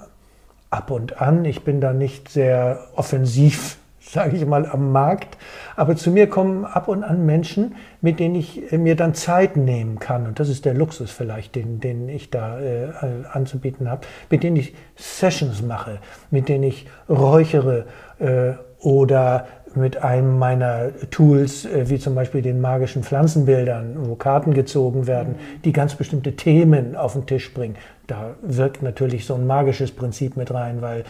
ab 0.70 0.90
und 0.90 1.20
an. 1.20 1.44
Ich 1.44 1.62
bin 1.62 1.80
da 1.80 1.92
nicht 1.92 2.28
sehr 2.28 2.87
offensiv, 2.94 3.76
sage 4.00 4.37
ich 4.37 4.46
mal, 4.46 4.66
am 4.66 4.92
Markt. 4.92 5.37
Aber 5.76 5.96
zu 5.96 6.11
mir 6.11 6.28
kommen 6.28 6.64
ab 6.64 6.88
und 6.88 7.04
an 7.04 7.26
Menschen, 7.26 7.74
mit 8.00 8.20
denen 8.20 8.37
ich 8.37 8.72
äh, 8.72 8.78
mir 8.78 8.96
dann 8.96 9.14
Zeit 9.14 9.56
nehmen 9.56 9.98
kann. 9.98 10.26
Und 10.26 10.40
das 10.40 10.48
ist 10.48 10.64
der 10.64 10.74
Luxus 10.74 11.11
vielleicht, 11.11 11.54
den, 11.54 11.80
den 11.80 12.08
ich 12.08 12.30
da 12.30 12.61
äh, 12.61 12.88
anzubieten 13.32 13.90
habe. 13.90 14.06
Mit 14.30 14.42
denen 14.42 14.56
ich 14.56 14.74
Sessions 14.96 15.61
mache, 15.61 15.98
mit 16.30 16.48
denen 16.48 16.64
ich 16.64 16.87
räuchere 17.08 17.87
äh, 18.20 18.52
oder 18.80 19.46
mit 19.74 20.02
einem 20.02 20.38
meiner 20.38 20.90
Tools, 21.11 21.64
äh, 21.64 21.88
wie 21.88 21.98
zum 21.98 22.14
Beispiel 22.14 22.42
den 22.42 22.61
magischen 22.61 23.02
Pflanzenbildern, 23.02 23.96
wo 24.09 24.14
Karten 24.14 24.54
gezogen 24.54 25.07
werden, 25.07 25.37
die 25.64 25.72
ganz 25.72 25.94
bestimmte 25.94 26.37
Themen 26.37 26.96
auf 26.96 27.12
den 27.12 27.26
Tisch 27.26 27.52
bringen. 27.52 27.76
Da 28.07 28.35
wirkt 28.42 28.83
natürlich 28.83 29.26
so 29.26 29.35
ein 29.35 29.46
magisches 29.46 29.90
Prinzip 29.90 30.37
mit 30.37 30.52
rein, 30.52 30.81
weil 30.81 31.04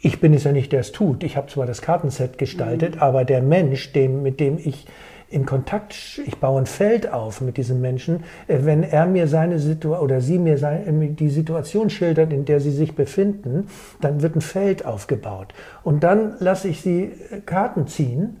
ich 0.00 0.20
bin 0.20 0.34
es 0.34 0.44
ja 0.44 0.52
nicht, 0.52 0.72
der 0.72 0.80
es 0.80 0.92
tut. 0.92 1.22
Ich 1.22 1.36
habe 1.36 1.46
zwar 1.46 1.64
das 1.64 1.80
Kartenset 1.80 2.36
gestaltet, 2.36 2.96
mhm. 2.96 3.02
aber 3.02 3.24
der 3.24 3.40
Mensch, 3.40 3.92
dem, 3.92 4.22
mit 4.22 4.40
dem 4.40 4.58
ich 4.58 4.86
in 5.32 5.46
Kontakt, 5.46 6.20
ich 6.26 6.38
baue 6.38 6.60
ein 6.60 6.66
Feld 6.66 7.12
auf 7.12 7.40
mit 7.40 7.56
diesem 7.56 7.80
Menschen, 7.80 8.24
äh, 8.46 8.58
wenn 8.62 8.82
er 8.82 9.06
mir 9.06 9.26
seine 9.26 9.58
Situation 9.58 10.04
oder 10.04 10.20
sie 10.20 10.38
mir 10.38 10.58
seine, 10.58 11.08
die 11.08 11.30
Situation 11.30 11.90
schildert, 11.90 12.32
in 12.32 12.44
der 12.44 12.60
sie 12.60 12.70
sich 12.70 12.94
befinden, 12.94 13.68
dann 14.00 14.22
wird 14.22 14.36
ein 14.36 14.40
Feld 14.40 14.84
aufgebaut. 14.84 15.54
Und 15.82 16.04
dann 16.04 16.34
lasse 16.38 16.68
ich 16.68 16.82
sie 16.82 17.04
äh, 17.04 17.40
Karten 17.44 17.86
ziehen 17.86 18.36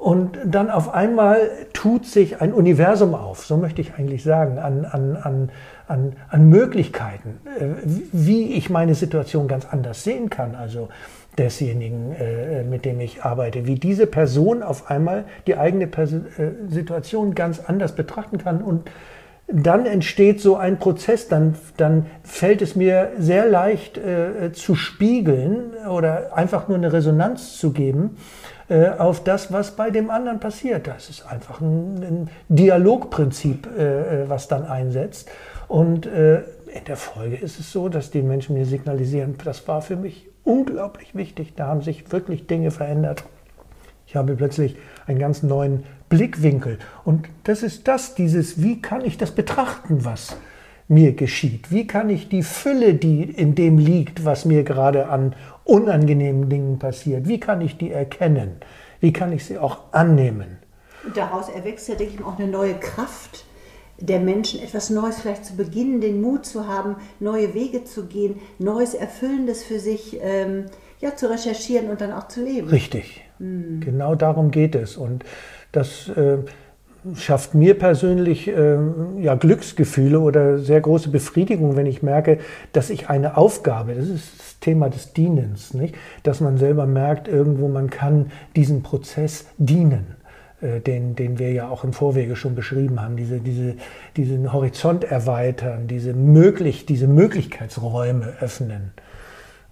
und 0.00 0.38
dann 0.46 0.70
auf 0.70 0.94
einmal 0.94 1.50
tut 1.74 2.06
sich 2.06 2.40
ein 2.40 2.54
Universum 2.54 3.14
auf, 3.14 3.44
so 3.44 3.58
möchte 3.58 3.82
ich 3.82 3.92
eigentlich 3.98 4.22
sagen, 4.22 4.58
an, 4.58 4.86
an, 4.86 5.16
an, 5.16 5.50
an, 5.88 6.16
an 6.30 6.48
Möglichkeiten, 6.48 7.38
äh, 7.58 7.66
wie 7.84 8.54
ich 8.54 8.70
meine 8.70 8.94
Situation 8.94 9.46
ganz 9.46 9.66
anders 9.70 10.02
sehen 10.02 10.30
kann. 10.30 10.54
Also 10.54 10.88
desjenigen, 11.38 12.12
äh, 12.12 12.64
mit 12.64 12.84
dem 12.84 13.00
ich 13.00 13.24
arbeite, 13.24 13.66
wie 13.66 13.76
diese 13.76 14.06
Person 14.06 14.62
auf 14.62 14.90
einmal 14.90 15.24
die 15.46 15.56
eigene 15.56 15.86
Pers 15.86 16.12
äh, 16.12 16.18
Situation 16.68 17.34
ganz 17.34 17.60
anders 17.60 17.94
betrachten 17.94 18.38
kann 18.38 18.62
und 18.62 18.90
dann 19.52 19.86
entsteht 19.86 20.40
so 20.40 20.56
ein 20.56 20.78
Prozess, 20.78 21.28
dann, 21.28 21.56
dann 21.76 22.06
fällt 22.22 22.62
es 22.62 22.76
mir 22.76 23.12
sehr 23.18 23.46
leicht 23.48 23.98
äh, 23.98 24.52
zu 24.52 24.74
spiegeln 24.74 25.72
oder 25.88 26.36
einfach 26.36 26.68
nur 26.68 26.76
eine 26.76 26.92
Resonanz 26.92 27.58
zu 27.58 27.72
geben 27.72 28.16
äh, 28.68 28.88
auf 28.88 29.24
das, 29.24 29.52
was 29.52 29.72
bei 29.72 29.90
dem 29.90 30.10
anderen 30.10 30.38
passiert. 30.38 30.86
Das 30.86 31.10
ist 31.10 31.26
einfach 31.26 31.60
ein, 31.60 32.02
ein 32.02 32.30
Dialogprinzip, 32.48 33.68
äh, 33.76 34.22
äh 34.22 34.28
was 34.28 34.46
dann 34.46 34.64
einsetzt. 34.66 35.28
Und 35.66 36.06
in 36.06 36.84
der 36.88 36.96
Folge 36.96 37.36
ist 37.36 37.60
es 37.60 37.70
so, 37.70 37.88
dass 37.88 38.10
die 38.10 38.22
Menschen 38.22 38.56
mir 38.56 38.66
signalisieren, 38.66 39.36
das 39.44 39.68
war 39.68 39.82
für 39.82 39.94
mich 39.94 40.29
unglaublich 40.44 41.14
wichtig. 41.14 41.54
Da 41.56 41.66
haben 41.66 41.82
sich 41.82 42.10
wirklich 42.12 42.46
Dinge 42.46 42.70
verändert. 42.70 43.24
Ich 44.06 44.16
habe 44.16 44.34
plötzlich 44.34 44.76
einen 45.06 45.18
ganz 45.18 45.42
neuen 45.42 45.84
Blickwinkel. 46.08 46.78
Und 47.04 47.28
das 47.44 47.62
ist 47.62 47.86
das, 47.86 48.14
dieses, 48.14 48.62
wie 48.62 48.82
kann 48.82 49.04
ich 49.04 49.18
das 49.18 49.30
betrachten, 49.30 50.04
was 50.04 50.36
mir 50.88 51.12
geschieht? 51.12 51.70
Wie 51.70 51.86
kann 51.86 52.10
ich 52.10 52.28
die 52.28 52.42
Fülle, 52.42 52.94
die 52.94 53.22
in 53.22 53.54
dem 53.54 53.78
liegt, 53.78 54.24
was 54.24 54.44
mir 54.44 54.64
gerade 54.64 55.08
an 55.08 55.36
unangenehmen 55.64 56.48
Dingen 56.48 56.78
passiert, 56.80 57.28
wie 57.28 57.38
kann 57.38 57.60
ich 57.60 57.78
die 57.78 57.92
erkennen? 57.92 58.56
Wie 58.98 59.12
kann 59.12 59.32
ich 59.32 59.44
sie 59.44 59.58
auch 59.58 59.92
annehmen? 59.92 60.58
daraus 61.14 61.48
erwächst 61.48 61.88
ja, 61.88 61.94
denke 61.94 62.14
ich, 62.14 62.24
auch 62.24 62.38
eine 62.38 62.48
neue 62.48 62.74
Kraft 62.74 63.44
der 64.00 64.20
Menschen, 64.20 64.62
etwas 64.62 64.90
Neues 64.90 65.20
vielleicht 65.20 65.44
zu 65.44 65.56
beginnen, 65.56 66.00
den 66.00 66.20
Mut 66.20 66.46
zu 66.46 66.66
haben, 66.66 66.96
neue 67.18 67.54
Wege 67.54 67.84
zu 67.84 68.06
gehen, 68.06 68.36
Neues 68.58 68.94
Erfüllendes 68.94 69.62
für 69.62 69.78
sich 69.78 70.18
ähm, 70.22 70.66
ja, 71.00 71.16
zu 71.16 71.30
recherchieren 71.30 71.90
und 71.90 72.00
dann 72.00 72.12
auch 72.12 72.28
zu 72.28 72.42
leben. 72.42 72.68
Richtig. 72.68 73.22
Mhm. 73.38 73.80
Genau 73.80 74.14
darum 74.14 74.50
geht 74.50 74.74
es. 74.74 74.96
Und 74.96 75.24
das 75.72 76.08
äh, 76.08 76.38
schafft 77.14 77.54
mir 77.54 77.78
persönlich 77.78 78.48
äh, 78.48 78.78
ja, 79.18 79.34
Glücksgefühle 79.34 80.20
oder 80.20 80.58
sehr 80.58 80.80
große 80.80 81.10
Befriedigung, 81.10 81.76
wenn 81.76 81.86
ich 81.86 82.02
merke, 82.02 82.38
dass 82.72 82.90
ich 82.90 83.08
eine 83.08 83.36
Aufgabe, 83.36 83.94
das 83.94 84.08
ist 84.08 84.38
das 84.38 84.60
Thema 84.60 84.90
des 84.90 85.12
Dienens, 85.12 85.74
nicht? 85.74 85.94
dass 86.22 86.40
man 86.40 86.58
selber 86.58 86.86
merkt, 86.86 87.28
irgendwo 87.28 87.68
man 87.68 87.88
kann 87.88 88.30
diesem 88.56 88.82
Prozess 88.82 89.46
dienen. 89.56 90.16
Äh, 90.60 90.80
den, 90.80 91.14
den 91.14 91.38
wir 91.38 91.52
ja 91.52 91.68
auch 91.68 91.84
im 91.84 91.92
Vorwege 91.92 92.36
schon 92.36 92.54
beschrieben 92.54 93.00
haben, 93.00 93.16
diese, 93.16 93.40
diese, 93.40 93.76
diesen 94.16 94.52
Horizont 94.52 95.04
erweitern, 95.04 95.86
diese, 95.88 96.12
möglich, 96.12 96.84
diese 96.84 97.06
Möglichkeitsräume 97.06 98.34
öffnen 98.40 98.92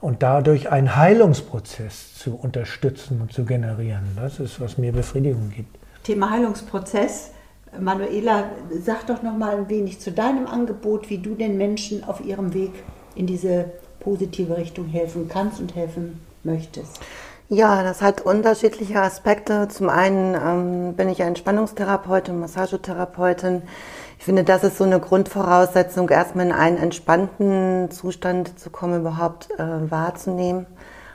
und 0.01 0.23
dadurch 0.23 0.71
einen 0.71 0.97
Heilungsprozess 0.97 2.15
zu 2.15 2.37
unterstützen 2.37 3.21
und 3.21 3.33
zu 3.33 3.45
generieren. 3.45 4.05
Das 4.17 4.41
ist, 4.41 4.61
was 4.61 4.79
mir 4.79 4.93
Befriedigung 4.93 5.51
gibt. 5.55 5.77
Thema 6.05 6.31
Heilungsprozess. 6.31 7.33
Manuela, 7.79 8.45
sag 8.83 9.07
doch 9.09 9.23
noch 9.23 9.37
mal 9.37 9.59
ein 9.59 9.69
wenig 9.69 10.01
zu 10.01 10.11
deinem 10.11 10.47
Angebot, 10.47 11.11
wie 11.11 11.19
du 11.19 11.35
den 11.35 11.59
Menschen 11.59 12.03
auf 12.03 12.25
ihrem 12.25 12.55
Weg 12.55 12.73
in 13.15 13.27
diese 13.27 13.67
positive 14.01 14.57
Richtung 14.57 14.87
helfen 14.87 15.29
kannst 15.29 15.61
und 15.61 15.75
helfen 15.75 16.21
möchtest. 16.45 16.99
Ja, 17.51 17.83
das 17.83 18.03
hat 18.03 18.21
unterschiedliche 18.21 19.01
Aspekte. 19.01 19.69
Zum 19.69 19.89
einen 19.89 20.35
ähm, 20.35 20.95
bin 20.97 21.09
ich 21.09 21.21
Entspannungstherapeutin, 21.21 22.39
Massagetherapeutin. 22.39 23.63
Ich 24.19 24.27
finde, 24.27 24.45
das 24.45 24.65
ist 24.65 24.77
so 24.77 24.85
eine 24.85 25.01
Grundvoraussetzung, 25.01 26.11
erstmal 26.11 26.45
in 26.45 26.53
einen 26.53 26.77
entspannten 26.77 27.91
Zustand 27.91 28.59
zu 28.59 28.69
kommen, 28.69 29.01
überhaupt 29.01 29.49
äh, 29.59 29.91
wahrzunehmen. 29.91 30.67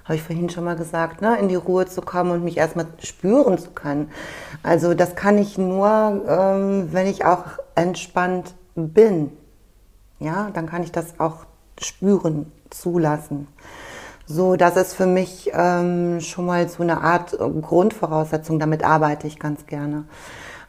Habe 0.06 0.16
ich 0.16 0.24
vorhin 0.24 0.50
schon 0.50 0.64
mal 0.64 0.76
gesagt, 0.76 1.22
ne? 1.22 1.38
in 1.38 1.50
die 1.50 1.56
Ruhe 1.56 1.86
zu 1.86 2.02
kommen 2.02 2.32
und 2.32 2.44
mich 2.44 2.58
erstmal 2.58 2.88
spüren 3.04 3.60
zu 3.60 3.70
können. 3.70 4.10
Also 4.64 4.96
das 4.96 5.16
kann 5.16 5.38
ich 5.38 5.60
nur, 5.60 6.24
ähm, 6.28 6.90
wenn 6.92 7.06
ich 7.06 7.26
auch 7.26 7.46
entspannt 7.76 8.56
bin. 8.74 9.32
Ja, 10.18 10.50
dann 10.52 10.66
kann 10.66 10.82
ich 10.82 10.92
das 10.92 11.20
auch 11.20 11.46
spüren, 11.80 12.52
zulassen. 12.72 13.48
So, 14.26 14.56
das 14.56 14.78
ist 14.78 14.94
für 14.94 15.06
mich 15.06 15.52
ähm, 15.54 16.22
schon 16.22 16.46
mal 16.46 16.70
so 16.70 16.82
eine 16.82 17.02
Art 17.02 17.34
äh, 17.34 17.38
Grundvoraussetzung. 17.38 18.58
Damit 18.58 18.84
arbeite 18.84 19.28
ich 19.28 19.38
ganz 19.38 19.66
gerne. 19.66 20.06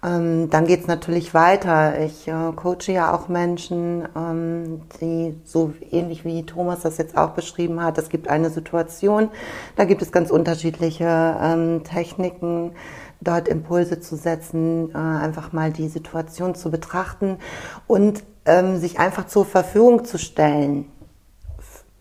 Ähm, 0.04 0.50
dann 0.50 0.66
geht's 0.66 0.88
natürlich 0.88 1.34
weiter. 1.34 2.00
Ich 2.00 2.26
äh, 2.26 2.32
coache 2.56 2.90
ja 2.90 3.14
auch 3.14 3.28
Menschen, 3.28 4.08
ähm, 4.16 4.82
die 5.00 5.40
so 5.44 5.72
ähnlich 5.92 6.24
wie 6.24 6.44
Thomas 6.44 6.80
das 6.80 6.98
jetzt 6.98 7.16
auch 7.16 7.30
beschrieben 7.30 7.80
hat. 7.80 7.96
Es 7.96 8.08
gibt 8.08 8.26
eine 8.26 8.50
Situation, 8.50 9.30
da 9.76 9.84
gibt 9.84 10.02
es 10.02 10.10
ganz 10.10 10.32
unterschiedliche 10.32 11.36
ähm, 11.40 11.84
Techniken, 11.84 12.72
dort 13.20 13.46
Impulse 13.46 14.00
zu 14.00 14.16
setzen, 14.16 14.90
äh, 14.90 14.98
einfach 14.98 15.52
mal 15.52 15.70
die 15.72 15.88
Situation 15.88 16.56
zu 16.56 16.72
betrachten 16.72 17.38
und 17.86 18.24
ähm, 18.46 18.78
sich 18.78 18.98
einfach 18.98 19.26
zur 19.26 19.46
Verfügung 19.46 20.04
zu 20.04 20.18
stellen 20.18 20.86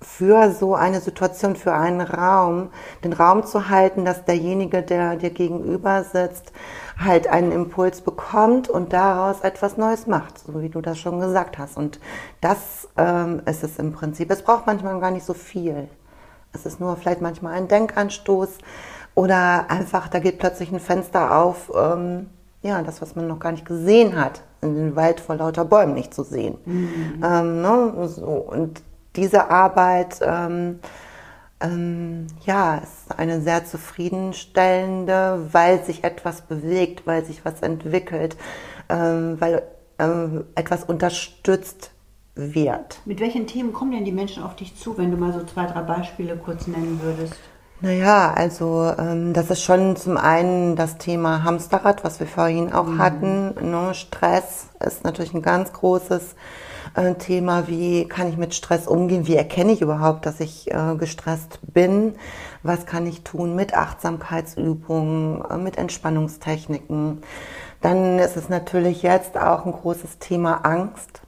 für 0.03 0.51
so 0.51 0.75
eine 0.75 0.99
Situation, 1.01 1.55
für 1.55 1.73
einen 1.73 2.01
Raum, 2.01 2.69
den 3.03 3.13
Raum 3.13 3.45
zu 3.45 3.69
halten, 3.69 4.05
dass 4.05 4.25
derjenige, 4.25 4.81
der 4.81 5.15
dir 5.15 5.29
gegenüber 5.29 6.03
sitzt, 6.03 6.51
halt 6.97 7.27
einen 7.27 7.51
Impuls 7.51 8.01
bekommt 8.01 8.69
und 8.69 8.93
daraus 8.93 9.41
etwas 9.41 9.77
Neues 9.77 10.07
macht, 10.07 10.39
so 10.39 10.61
wie 10.61 10.69
du 10.69 10.81
das 10.81 10.99
schon 10.99 11.19
gesagt 11.19 11.57
hast. 11.57 11.77
Und 11.77 11.99
das 12.41 12.89
ähm, 12.97 13.41
ist 13.45 13.63
es 13.63 13.79
im 13.79 13.93
Prinzip. 13.93 14.29
Es 14.29 14.43
braucht 14.43 14.67
manchmal 14.67 14.99
gar 14.99 15.11
nicht 15.11 15.25
so 15.25 15.33
viel. 15.33 15.87
Es 16.53 16.65
ist 16.65 16.79
nur 16.79 16.95
vielleicht 16.97 17.21
manchmal 17.21 17.53
ein 17.53 17.67
Denkanstoß 17.67 18.59
oder 19.15 19.65
einfach, 19.69 20.07
da 20.07 20.19
geht 20.19 20.39
plötzlich 20.39 20.71
ein 20.71 20.79
Fenster 20.79 21.37
auf, 21.37 21.71
ähm, 21.75 22.29
ja, 22.61 22.81
das, 22.81 23.01
was 23.01 23.15
man 23.15 23.27
noch 23.27 23.39
gar 23.39 23.51
nicht 23.51 23.65
gesehen 23.65 24.19
hat, 24.19 24.41
in 24.61 24.75
den 24.75 24.95
Wald 24.95 25.19
vor 25.19 25.35
lauter 25.35 25.65
Bäumen 25.65 25.93
nicht 25.93 26.13
zu 26.13 26.23
sehen. 26.23 26.57
Mhm. 26.65 27.21
Ähm, 27.23 27.61
ne? 27.61 28.07
so. 28.07 28.25
Und 28.25 28.81
diese 29.15 29.49
Arbeit, 29.49 30.19
ähm, 30.21 30.79
ähm, 31.59 32.27
ja, 32.45 32.77
ist 32.77 33.17
eine 33.17 33.41
sehr 33.41 33.65
zufriedenstellende, 33.65 35.47
weil 35.51 35.83
sich 35.83 36.03
etwas 36.03 36.41
bewegt, 36.41 37.07
weil 37.07 37.23
sich 37.23 37.45
was 37.45 37.61
entwickelt, 37.61 38.35
ähm, 38.89 39.37
weil 39.39 39.63
ähm, 39.99 40.45
etwas 40.55 40.83
unterstützt 40.83 41.91
wird. 42.35 42.99
Mit 43.05 43.19
welchen 43.19 43.47
Themen 43.47 43.73
kommen 43.73 43.91
denn 43.91 44.05
die 44.05 44.11
Menschen 44.11 44.43
auf 44.43 44.55
dich 44.55 44.75
zu, 44.75 44.97
wenn 44.97 45.11
du 45.11 45.17
mal 45.17 45.33
so 45.33 45.43
zwei, 45.45 45.65
drei 45.65 45.81
Beispiele 45.81 46.35
kurz 46.35 46.67
nennen 46.67 46.99
würdest? 47.01 47.35
Naja, 47.81 48.33
also 48.33 48.93
ähm, 48.97 49.33
das 49.33 49.49
ist 49.49 49.61
schon 49.61 49.95
zum 49.95 50.17
einen 50.17 50.75
das 50.75 50.97
Thema 50.97 51.43
Hamsterrad, 51.43 52.03
was 52.03 52.19
wir 52.19 52.27
vorhin 52.27 52.71
auch 52.71 52.87
mhm. 52.87 52.97
hatten. 52.97 53.71
Ne? 53.71 53.93
Stress 53.93 54.67
ist 54.79 55.03
natürlich 55.03 55.33
ein 55.33 55.41
ganz 55.41 55.73
großes 55.73 56.35
äh, 56.95 57.15
Thema. 57.15 57.67
Wie 57.67 58.07
kann 58.07 58.27
ich 58.29 58.37
mit 58.37 58.53
Stress 58.53 58.87
umgehen? 58.87 59.27
Wie 59.27 59.35
erkenne 59.35 59.71
ich 59.71 59.81
überhaupt, 59.81 60.25
dass 60.25 60.39
ich 60.39 60.71
äh, 60.71 60.95
gestresst 60.97 61.59
bin? 61.73 62.15
Was 62.61 62.85
kann 62.85 63.05
ich 63.05 63.23
tun 63.23 63.55
mit 63.55 63.73
Achtsamkeitsübungen, 63.73 65.43
äh, 65.49 65.57
mit 65.57 65.77
Entspannungstechniken? 65.77 67.21
Dann 67.81 68.19
ist 68.19 68.37
es 68.37 68.49
natürlich 68.49 69.03
jetzt 69.03 69.37
auch 69.37 69.65
ein 69.65 69.73
großes 69.73 70.19
Thema 70.19 70.65
Angst. 70.65 71.21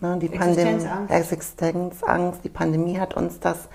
Ne, 0.00 0.16
die 0.18 0.32
Existenzangst. 0.32 1.12
Existenzangst. 1.12 2.44
Die 2.44 2.48
Pandemie 2.48 2.98
hat 2.98 3.14
uns 3.14 3.40
das 3.40 3.68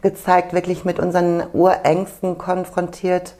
gezeigt, 0.00 0.52
wirklich 0.52 0.84
mit 0.84 0.98
unseren 0.98 1.42
Urängsten 1.52 2.38
konfrontiert 2.38 3.36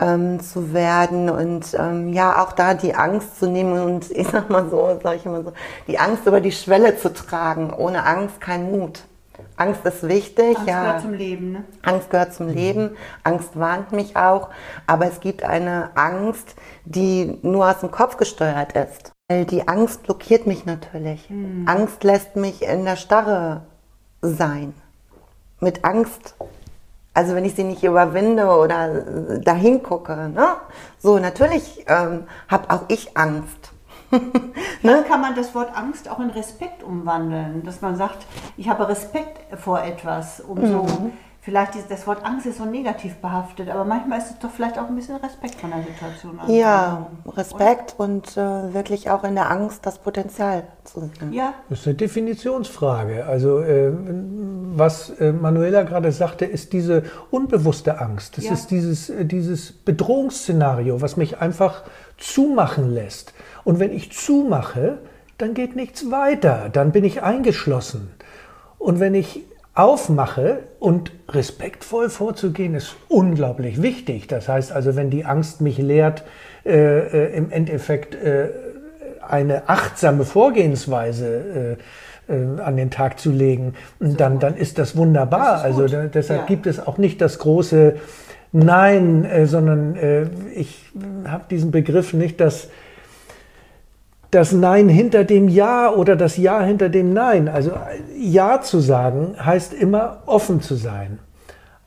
ähm, 0.00 0.40
zu 0.40 0.72
werden 0.72 1.28
und 1.30 1.74
ähm, 1.78 2.12
ja 2.12 2.42
auch 2.42 2.52
da 2.52 2.74
die 2.74 2.94
Angst 2.94 3.38
zu 3.38 3.48
nehmen 3.48 3.80
und 3.80 4.10
ich 4.16 4.28
sag 4.28 4.50
mal 4.50 4.68
so, 4.70 4.98
sag 5.02 5.16
ich 5.16 5.26
immer 5.26 5.42
so, 5.42 5.52
die 5.86 5.98
Angst 5.98 6.26
über 6.26 6.40
die 6.40 6.52
Schwelle 6.52 6.96
zu 6.96 7.12
tragen. 7.12 7.72
Ohne 7.72 8.04
Angst 8.04 8.40
kein 8.40 8.70
Mut. 8.70 9.02
Angst 9.56 9.84
ist 9.84 10.06
wichtig. 10.06 10.56
Angst 10.56 10.68
ja. 10.68 10.82
gehört 10.82 11.02
zum 11.02 11.14
Leben. 11.14 11.52
Ne? 11.52 11.64
Angst 11.82 12.10
gehört 12.10 12.34
zum 12.34 12.48
Leben. 12.48 12.96
Angst 13.24 13.58
warnt 13.58 13.92
mich 13.92 14.16
auch. 14.16 14.50
Aber 14.86 15.06
es 15.06 15.20
gibt 15.20 15.42
eine 15.42 15.90
Angst, 15.96 16.54
die 16.84 17.38
nur 17.42 17.68
aus 17.68 17.80
dem 17.80 17.90
Kopf 17.90 18.16
gesteuert 18.16 18.72
ist. 18.72 19.12
Die 19.30 19.68
Angst 19.68 20.04
blockiert 20.04 20.46
mich 20.46 20.64
natürlich. 20.64 21.28
Mhm. 21.28 21.64
Angst 21.68 22.02
lässt 22.04 22.36
mich 22.36 22.62
in 22.62 22.84
der 22.84 22.96
Starre 22.96 23.62
sein 24.22 24.74
mit 25.60 25.84
Angst. 25.84 26.34
Also 27.18 27.34
wenn 27.34 27.44
ich 27.44 27.56
sie 27.56 27.64
nicht 27.64 27.82
überwinde 27.82 28.46
oder 28.46 29.40
dahin 29.40 29.82
gucke, 29.82 30.14
ne? 30.28 30.50
So, 31.00 31.18
natürlich 31.18 31.84
ähm, 31.88 32.28
habe 32.46 32.70
auch 32.70 32.82
ich 32.86 33.16
Angst. 33.16 33.72
ne? 34.82 35.04
kann 35.08 35.20
man 35.20 35.34
das 35.34 35.52
Wort 35.52 35.76
Angst 35.76 36.08
auch 36.08 36.20
in 36.20 36.30
Respekt 36.30 36.84
umwandeln, 36.84 37.64
dass 37.64 37.80
man 37.80 37.96
sagt, 37.96 38.24
ich 38.56 38.68
habe 38.68 38.88
Respekt 38.88 39.58
vor 39.58 39.82
etwas, 39.82 40.38
um 40.38 40.60
mhm. 40.60 40.66
so 40.70 41.10
vielleicht 41.40 41.76
ist 41.76 41.90
das 41.90 42.06
Wort 42.06 42.24
Angst 42.24 42.46
ist 42.46 42.58
so 42.58 42.64
negativ 42.64 43.16
behaftet, 43.16 43.70
aber 43.70 43.84
manchmal 43.84 44.18
ist 44.18 44.30
es 44.30 44.38
doch 44.38 44.50
vielleicht 44.50 44.78
auch 44.78 44.88
ein 44.88 44.96
bisschen 44.96 45.16
Respekt 45.16 45.54
von 45.54 45.70
der 45.70 45.82
Situation. 45.82 46.40
Ja, 46.48 47.10
Respekt 47.26 47.94
oder? 47.98 48.04
und 48.04 48.36
äh, 48.36 48.74
wirklich 48.74 49.10
auch 49.10 49.24
in 49.24 49.34
der 49.34 49.50
Angst 49.50 49.86
das 49.86 49.98
Potenzial 49.98 50.64
zu 50.84 51.00
sehen. 51.00 51.32
Ja. 51.32 51.54
Das 51.68 51.80
ist 51.80 51.86
eine 51.86 51.96
Definitionsfrage. 51.96 53.24
Also 53.26 53.60
äh, 53.60 53.92
was 54.74 55.10
äh, 55.20 55.32
Manuela 55.32 55.82
gerade 55.84 56.12
sagte, 56.12 56.44
ist 56.44 56.72
diese 56.72 57.04
unbewusste 57.30 58.00
Angst. 58.00 58.36
Das 58.36 58.44
ja. 58.44 58.52
ist 58.52 58.70
dieses, 58.70 59.10
äh, 59.10 59.24
dieses 59.24 59.72
Bedrohungsszenario, 59.72 61.00
was 61.00 61.16
mich 61.16 61.38
einfach 61.40 61.84
zumachen 62.18 62.92
lässt. 62.92 63.32
Und 63.64 63.78
wenn 63.78 63.92
ich 63.92 64.12
zumache, 64.12 64.98
dann 65.38 65.54
geht 65.54 65.76
nichts 65.76 66.10
weiter. 66.10 66.68
Dann 66.72 66.92
bin 66.92 67.04
ich 67.04 67.22
eingeschlossen. 67.22 68.10
Und 68.78 69.00
wenn 69.00 69.14
ich 69.14 69.44
aufmache 69.78 70.64
und 70.80 71.12
respektvoll 71.28 72.10
vorzugehen, 72.10 72.74
ist 72.74 72.96
unglaublich 73.06 73.80
wichtig. 73.80 74.26
Das 74.26 74.48
heißt 74.48 74.72
also, 74.72 74.96
wenn 74.96 75.08
die 75.08 75.24
Angst 75.24 75.60
mich 75.60 75.78
lehrt, 75.78 76.24
äh, 76.66 76.72
äh, 76.72 77.36
im 77.36 77.52
Endeffekt 77.52 78.16
äh, 78.16 78.48
eine 79.26 79.68
achtsame 79.68 80.24
Vorgehensweise 80.24 81.76
äh, 82.28 82.32
äh, 82.32 82.60
an 82.60 82.76
den 82.76 82.90
Tag 82.90 83.20
zu 83.20 83.30
legen, 83.30 83.74
dann, 84.00 84.40
dann 84.40 84.56
ist 84.56 84.78
das 84.78 84.96
wunderbar. 84.96 85.52
Das 85.52 85.60
ist 85.60 85.66
also 85.66 85.86
da, 85.86 86.06
deshalb 86.06 86.40
ja. 86.40 86.46
gibt 86.46 86.66
es 86.66 86.84
auch 86.84 86.98
nicht 86.98 87.20
das 87.20 87.38
große 87.38 87.96
Nein, 88.50 89.28
sondern 89.44 90.34
ich 90.54 90.86
habe 91.26 91.44
diesen 91.50 91.70
Begriff 91.70 92.14
nicht, 92.14 92.40
dass 92.40 92.70
das 94.30 94.52
Nein 94.52 94.88
hinter 94.88 95.24
dem 95.24 95.48
Ja 95.48 95.90
oder 95.90 96.16
das 96.16 96.36
Ja 96.36 96.60
hinter 96.60 96.88
dem 96.88 97.12
Nein. 97.12 97.48
Also 97.48 97.72
Ja 98.16 98.60
zu 98.60 98.80
sagen 98.80 99.34
heißt 99.38 99.72
immer 99.72 100.22
offen 100.26 100.60
zu 100.60 100.74
sein, 100.74 101.18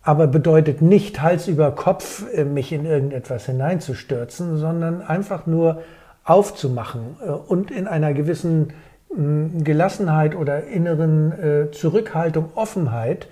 aber 0.01 0.27
bedeutet 0.27 0.81
nicht 0.81 1.21
Hals 1.21 1.47
über 1.47 1.71
Kopf 1.71 2.25
äh, 2.33 2.43
mich 2.43 2.71
in 2.71 2.85
irgendetwas 2.85 3.45
hineinzustürzen, 3.45 4.57
sondern 4.57 5.01
einfach 5.01 5.45
nur 5.45 5.83
aufzumachen 6.23 7.17
äh, 7.23 7.29
und 7.29 7.69
in 7.69 7.87
einer 7.87 8.13
gewissen 8.13 8.73
mm, 9.15 9.63
Gelassenheit 9.63 10.35
oder 10.35 10.63
inneren 10.65 11.31
äh, 11.31 11.71
Zurückhaltung, 11.71 12.49
Offenheit 12.55 13.27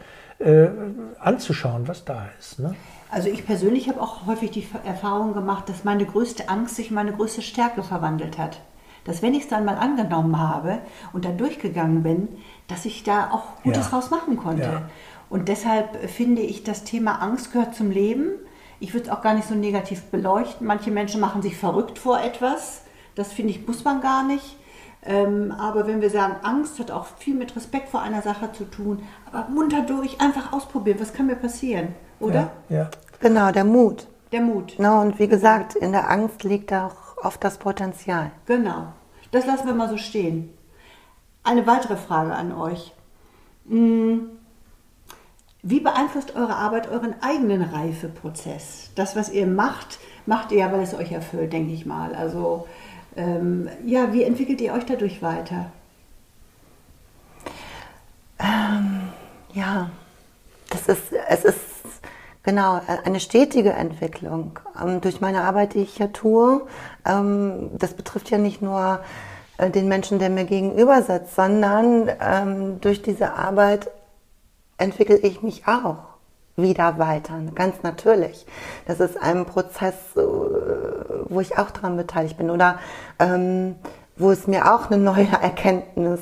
anzuschauen, 1.19 1.89
was 1.89 2.05
da 2.05 2.29
ist. 2.39 2.59
Ne? 2.59 2.73
Also 3.11 3.27
ich 3.27 3.45
persönlich 3.45 3.89
habe 3.89 3.99
auch 3.99 4.25
häufig 4.25 4.51
die 4.51 4.65
Erfahrung 4.85 5.33
gemacht, 5.33 5.67
dass 5.67 5.83
meine 5.83 6.05
größte 6.05 6.47
Angst 6.47 6.77
sich 6.77 6.91
in 6.91 6.95
meine 6.95 7.11
größte 7.11 7.41
Stärke 7.41 7.83
verwandelt 7.83 8.37
hat 8.37 8.61
dass 9.05 9.21
wenn 9.21 9.33
ich 9.33 9.43
es 9.43 9.49
dann 9.49 9.65
mal 9.65 9.77
angenommen 9.77 10.39
habe 10.39 10.79
und 11.13 11.25
dann 11.25 11.38
durchgegangen 11.38 12.03
bin, 12.03 12.27
dass 12.67 12.85
ich 12.85 13.03
da 13.03 13.31
auch 13.31 13.63
Gutes 13.63 13.85
ja. 13.85 13.89
draus 13.91 14.12
machen 14.12 14.38
konnte. 14.38 14.63
Ja. 14.63 14.89
Und 15.29 15.47
deshalb 15.47 16.09
finde 16.09 16.41
ich, 16.41 16.63
das 16.63 16.83
Thema 16.83 17.21
Angst 17.21 17.51
gehört 17.51 17.75
zum 17.75 17.91
Leben. 17.91 18.31
Ich 18.79 18.93
würde 18.93 19.07
es 19.07 19.12
auch 19.12 19.21
gar 19.21 19.33
nicht 19.33 19.47
so 19.47 19.55
negativ 19.55 20.03
beleuchten. 20.05 20.65
Manche 20.65 20.91
Menschen 20.91 21.21
machen 21.21 21.41
sich 21.41 21.57
verrückt 21.57 21.99
vor 21.99 22.21
etwas. 22.21 22.83
Das 23.15 23.31
finde 23.31 23.51
ich, 23.51 23.67
muss 23.67 23.83
man 23.83 24.01
gar 24.01 24.23
nicht. 24.23 24.57
Ähm, 25.05 25.53
aber 25.57 25.88
wenn 25.88 26.01
wir 26.01 26.09
sagen, 26.09 26.35
Angst 26.43 26.79
hat 26.79 26.91
auch 26.91 27.05
viel 27.17 27.35
mit 27.35 27.55
Respekt 27.55 27.89
vor 27.89 28.01
einer 28.01 28.21
Sache 28.21 28.51
zu 28.51 28.65
tun, 28.65 29.03
aber 29.31 29.47
munter 29.49 29.81
durch, 29.81 30.19
einfach 30.19 30.51
ausprobieren, 30.51 30.99
was 30.99 31.13
kann 31.13 31.27
mir 31.27 31.35
passieren, 31.35 31.89
oder? 32.19 32.51
Ja, 32.67 32.77
ja. 32.77 32.89
Genau, 33.21 33.51
der 33.51 33.63
Mut. 33.63 34.07
Der 34.31 34.41
Mut. 34.41 34.75
No, 34.77 35.01
und 35.01 35.17
wie 35.19 35.27
gesagt, 35.27 35.75
in 35.75 35.91
der 35.91 36.09
Angst 36.09 36.43
liegt 36.43 36.71
auch 36.73 37.08
auf 37.21 37.38
das 37.38 37.58
Potenzial. 37.58 38.32
Genau. 38.45 38.93
Das 39.32 39.45
lassen 39.45 39.67
wir 39.67 39.73
mal 39.73 39.89
so 39.89 39.97
stehen. 39.97 40.53
Eine 41.43 41.67
weitere 41.67 41.97
Frage 41.97 42.34
an 42.34 42.51
euch. 42.51 42.93
Hm, 43.67 44.29
wie 45.62 45.82
beeinflusst 45.82 46.36
eure 46.36 46.55
Arbeit 46.55 46.89
euren 46.89 47.21
eigenen 47.21 47.62
Reifeprozess? 47.62 48.91
Das, 48.95 49.15
was 49.15 49.29
ihr 49.29 49.45
macht, 49.45 49.99
macht 50.25 50.51
ihr 50.51 50.60
ja, 50.60 50.71
weil 50.71 50.82
es 50.82 50.93
euch 50.93 51.12
erfüllt, 51.12 51.51
denke 51.51 51.73
ich 51.73 51.86
mal. 51.86 52.15
Also, 52.15 52.67
ähm, 53.17 53.67
ja, 53.86 54.13
wie 54.13 54.23
entwickelt 54.23 54.62
ihr 54.62 54.73
euch 54.73 54.86
dadurch 54.86 55.21
weiter? 55.21 55.71
Ähm, 58.39 59.10
ja, 59.53 59.89
das 60.69 60.88
ist, 60.88 61.12
es 61.27 61.43
ist 61.43 61.68
Genau, 62.43 62.78
äh, 62.78 63.06
eine 63.06 63.19
stetige 63.19 63.73
Entwicklung. 63.73 64.60
Ähm, 64.82 65.02
durch 65.02 65.21
meine 65.21 65.43
Arbeit, 65.43 65.73
die 65.73 65.82
ich 65.82 65.95
hier 65.95 66.13
tue, 66.13 66.62
ähm, 67.06 67.71
das 67.78 67.93
betrifft 67.93 68.30
ja 68.30 68.38
nicht 68.38 68.62
nur 68.62 69.02
äh, 69.58 69.69
den 69.69 69.88
Menschen, 69.88 70.19
der 70.19 70.30
mir 70.30 70.45
gegenüber 70.45 71.02
sitzt, 71.02 71.36
sondern 71.36 72.10
ähm, 72.21 72.82
durch 72.82 73.02
diese 73.02 73.34
Arbeit 73.34 73.91
entwickle 74.78 75.17
ich 75.17 75.41
mich 75.41 75.67
auch 75.67 75.97
wieder 76.56 76.97
weiter, 76.97 77.39
ganz 77.56 77.84
natürlich. 77.84 78.45
Das 78.86 78.99
ist 78.99 79.21
ein 79.21 79.45
Prozess, 79.45 79.95
äh, 80.15 80.21
wo 80.21 81.41
ich 81.41 81.58
auch 81.58 81.71
daran 81.71 81.97
beteiligt 81.97 82.38
bin 82.38 82.49
oder 82.49 82.80
wo 84.15 84.32
es 84.32 84.47
mir 84.47 84.73
auch 84.73 84.89
eine 84.89 85.02
neue 85.02 85.28
Erkenntnis 85.41 86.21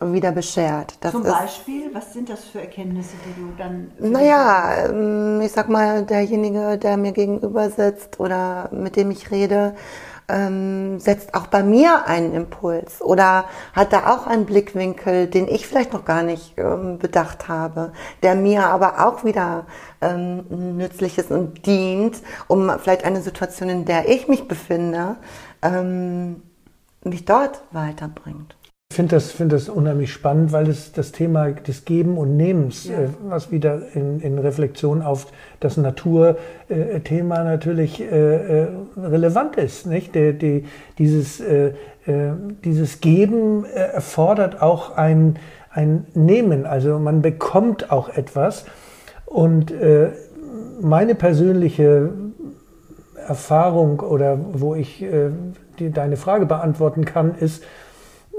wieder 0.00 0.32
beschert. 0.32 0.98
Das 1.00 1.12
Zum 1.12 1.22
Beispiel, 1.22 1.90
was 1.94 2.12
sind 2.12 2.28
das 2.28 2.44
für 2.44 2.60
Erkenntnisse, 2.60 3.14
die 3.26 3.40
du 3.40 3.52
dann... 3.56 3.92
Naja, 3.98 4.88
ähm, 4.88 5.40
ich 5.40 5.52
sag 5.52 5.68
mal, 5.68 6.04
derjenige, 6.04 6.76
der 6.76 6.96
mir 6.96 7.12
gegenüber 7.12 7.70
sitzt 7.70 8.20
oder 8.20 8.68
mit 8.72 8.96
dem 8.96 9.10
ich 9.10 9.30
rede, 9.30 9.74
ähm, 10.28 10.98
setzt 10.98 11.34
auch 11.34 11.46
bei 11.46 11.62
mir 11.62 12.06
einen 12.06 12.34
Impuls 12.34 13.00
oder 13.00 13.44
hat 13.72 13.92
da 13.92 14.14
auch 14.14 14.26
einen 14.26 14.44
Blickwinkel, 14.44 15.28
den 15.28 15.48
ich 15.48 15.66
vielleicht 15.66 15.92
noch 15.92 16.04
gar 16.04 16.22
nicht 16.22 16.54
ähm, 16.56 16.98
bedacht 16.98 17.48
habe, 17.48 17.92
der 18.22 18.34
mir 18.34 18.66
aber 18.66 19.06
auch 19.06 19.24
wieder 19.24 19.66
ähm, 20.00 20.76
nützlich 20.76 21.16
ist 21.18 21.30
und 21.30 21.64
dient, 21.66 22.16
um 22.48 22.70
vielleicht 22.80 23.04
eine 23.04 23.22
Situation, 23.22 23.68
in 23.68 23.84
der 23.84 24.08
ich 24.08 24.28
mich 24.28 24.48
befinde, 24.48 25.16
ähm, 25.62 26.42
mich 27.04 27.24
dort 27.24 27.62
weiterbringt. 27.70 28.56
Ich 28.96 28.98
finde 28.98 29.14
das, 29.14 29.30
find 29.30 29.52
das 29.52 29.68
unheimlich 29.68 30.10
spannend, 30.10 30.52
weil 30.52 30.70
es 30.70 30.90
das 30.90 31.12
Thema 31.12 31.50
des 31.50 31.84
Geben 31.84 32.16
und 32.16 32.38
Nehmens, 32.38 32.88
ja. 32.88 32.94
äh, 32.94 33.08
was 33.28 33.50
wieder 33.50 33.82
in, 33.92 34.20
in, 34.20 34.38
Reflexion 34.38 35.02
auf 35.02 35.26
das 35.60 35.76
Naturthema 35.76 37.40
äh, 37.42 37.44
natürlich 37.44 38.00
äh, 38.00 38.06
äh, 38.06 38.68
relevant 38.96 39.56
ist. 39.56 39.84
Nicht? 39.84 40.14
Der, 40.14 40.32
die, 40.32 40.64
dieses, 40.96 41.40
äh, 41.40 41.72
äh, 42.06 42.32
dieses 42.64 43.02
Geben 43.02 43.66
erfordert 43.66 44.62
auch 44.62 44.96
ein, 44.96 45.38
ein 45.70 46.06
Nehmen, 46.14 46.64
also 46.64 46.98
man 46.98 47.20
bekommt 47.20 47.92
auch 47.92 48.08
etwas. 48.08 48.64
Und 49.26 49.74
meine 50.80 51.14
persönliche 51.14 52.08
Erfahrung 53.28 54.00
oder 54.00 54.38
wo 54.54 54.74
ich 54.74 55.04
die, 55.78 55.90
deine 55.90 56.16
Frage 56.16 56.46
beantworten 56.46 57.04
kann, 57.04 57.34
ist, 57.34 57.62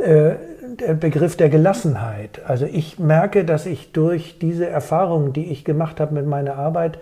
äh, 0.04 0.36
der 0.80 0.94
Begriff 0.94 1.36
der 1.38 1.50
Gelassenheit. 1.50 2.42
Also 2.46 2.66
ich 2.66 3.00
merke, 3.00 3.46
dass 3.46 3.66
ich 3.66 3.94
durch 3.94 4.38
diese 4.40 4.68
Erfahrungen, 4.68 5.34
die 5.34 5.46
ich 5.46 5.66
gemacht 5.66 6.00
habe 6.00 6.14
mit 6.14 6.28
meiner 6.28 6.56
Arbeit, 6.56 7.00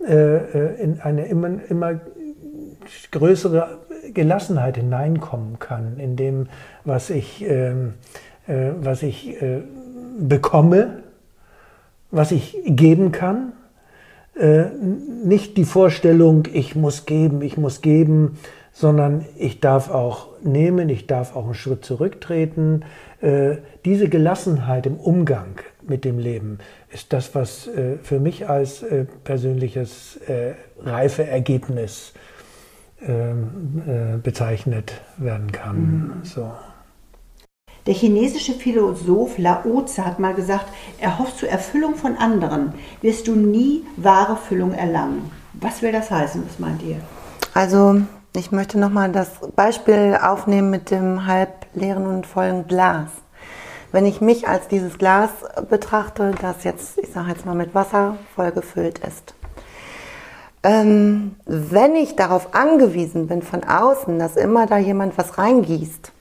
äh, 0.00 0.36
äh, 0.36 0.82
in 0.82 1.00
eine 1.00 1.26
immer, 1.26 1.50
immer 1.68 2.00
größere 3.12 3.78
Gelassenheit 4.12 4.76
hineinkommen 4.76 5.60
kann, 5.60 5.98
in 5.98 6.16
dem, 6.16 6.48
was 6.84 7.10
ich, 7.10 7.44
ähm, 7.46 7.94
was 8.46 9.04
ich 9.04 9.36
bekomme, 10.18 11.04
was 12.10 12.32
ich 12.32 12.58
geben 12.66 13.12
kann. 13.12 13.52
Nicht 15.24 15.56
die 15.56 15.64
Vorstellung, 15.64 16.48
ich 16.52 16.74
muss 16.74 17.06
geben, 17.06 17.42
ich 17.42 17.56
muss 17.56 17.82
geben, 17.82 18.38
sondern 18.72 19.26
ich 19.36 19.60
darf 19.60 19.90
auch 19.90 20.28
nehmen, 20.42 20.88
ich 20.88 21.06
darf 21.06 21.36
auch 21.36 21.44
einen 21.44 21.54
Schritt 21.54 21.84
zurücktreten. 21.84 22.84
Äh, 23.20 23.56
diese 23.84 24.08
Gelassenheit 24.08 24.86
im 24.86 24.96
Umgang 24.96 25.60
mit 25.86 26.04
dem 26.04 26.18
Leben 26.18 26.58
ist 26.90 27.12
das, 27.12 27.34
was 27.34 27.68
äh, 27.68 27.98
für 28.02 28.18
mich 28.18 28.48
als 28.48 28.82
äh, 28.82 29.04
persönliches 29.24 30.18
Reifeergebnis 30.80 32.14
ähm, 33.06 34.20
bezeichnet 34.22 35.00
werden 35.16 35.52
kann. 35.52 35.76
Mhm. 35.76 36.12
So. 36.24 36.50
Der 37.86 37.94
chinesische 37.94 38.52
Philosoph 38.52 39.38
Laozi 39.38 40.02
hat 40.02 40.20
mal 40.20 40.34
gesagt, 40.34 40.66
erhoffst 41.00 41.42
du 41.42 41.48
Erfüllung 41.48 41.96
von 41.96 42.16
anderen, 42.16 42.74
wirst 43.00 43.26
du 43.26 43.34
nie 43.34 43.82
wahre 43.96 44.36
Füllung 44.36 44.72
erlangen. 44.72 45.30
Was 45.54 45.82
will 45.82 45.90
das 45.90 46.10
heißen? 46.10 46.44
Was 46.46 46.60
meint 46.60 46.82
ihr? 46.82 46.96
Also 47.54 48.02
ich 48.34 48.50
möchte 48.50 48.78
nochmal 48.78 49.12
das 49.12 49.28
Beispiel 49.54 50.18
aufnehmen 50.20 50.70
mit 50.70 50.90
dem 50.90 51.26
halb 51.26 51.66
leeren 51.74 52.06
und 52.06 52.26
vollen 52.26 52.66
Glas. 52.66 53.08
Wenn 53.90 54.06
ich 54.06 54.22
mich 54.22 54.48
als 54.48 54.68
dieses 54.68 54.96
Glas 54.96 55.30
betrachte, 55.68 56.34
das 56.40 56.64
jetzt, 56.64 56.98
ich 56.98 57.12
sage 57.12 57.28
jetzt 57.28 57.44
mal 57.44 57.54
mit 57.54 57.74
Wasser 57.74 58.16
voll 58.34 58.50
gefüllt 58.50 59.00
ist. 59.00 59.34
Ähm, 60.62 61.36
wenn 61.44 61.94
ich 61.94 62.16
darauf 62.16 62.54
angewiesen 62.54 63.26
bin 63.26 63.42
von 63.42 63.64
außen, 63.64 64.18
dass 64.18 64.36
immer 64.36 64.66
da 64.66 64.78
jemand 64.78 65.18
was 65.18 65.36
reingießt, 65.36 66.12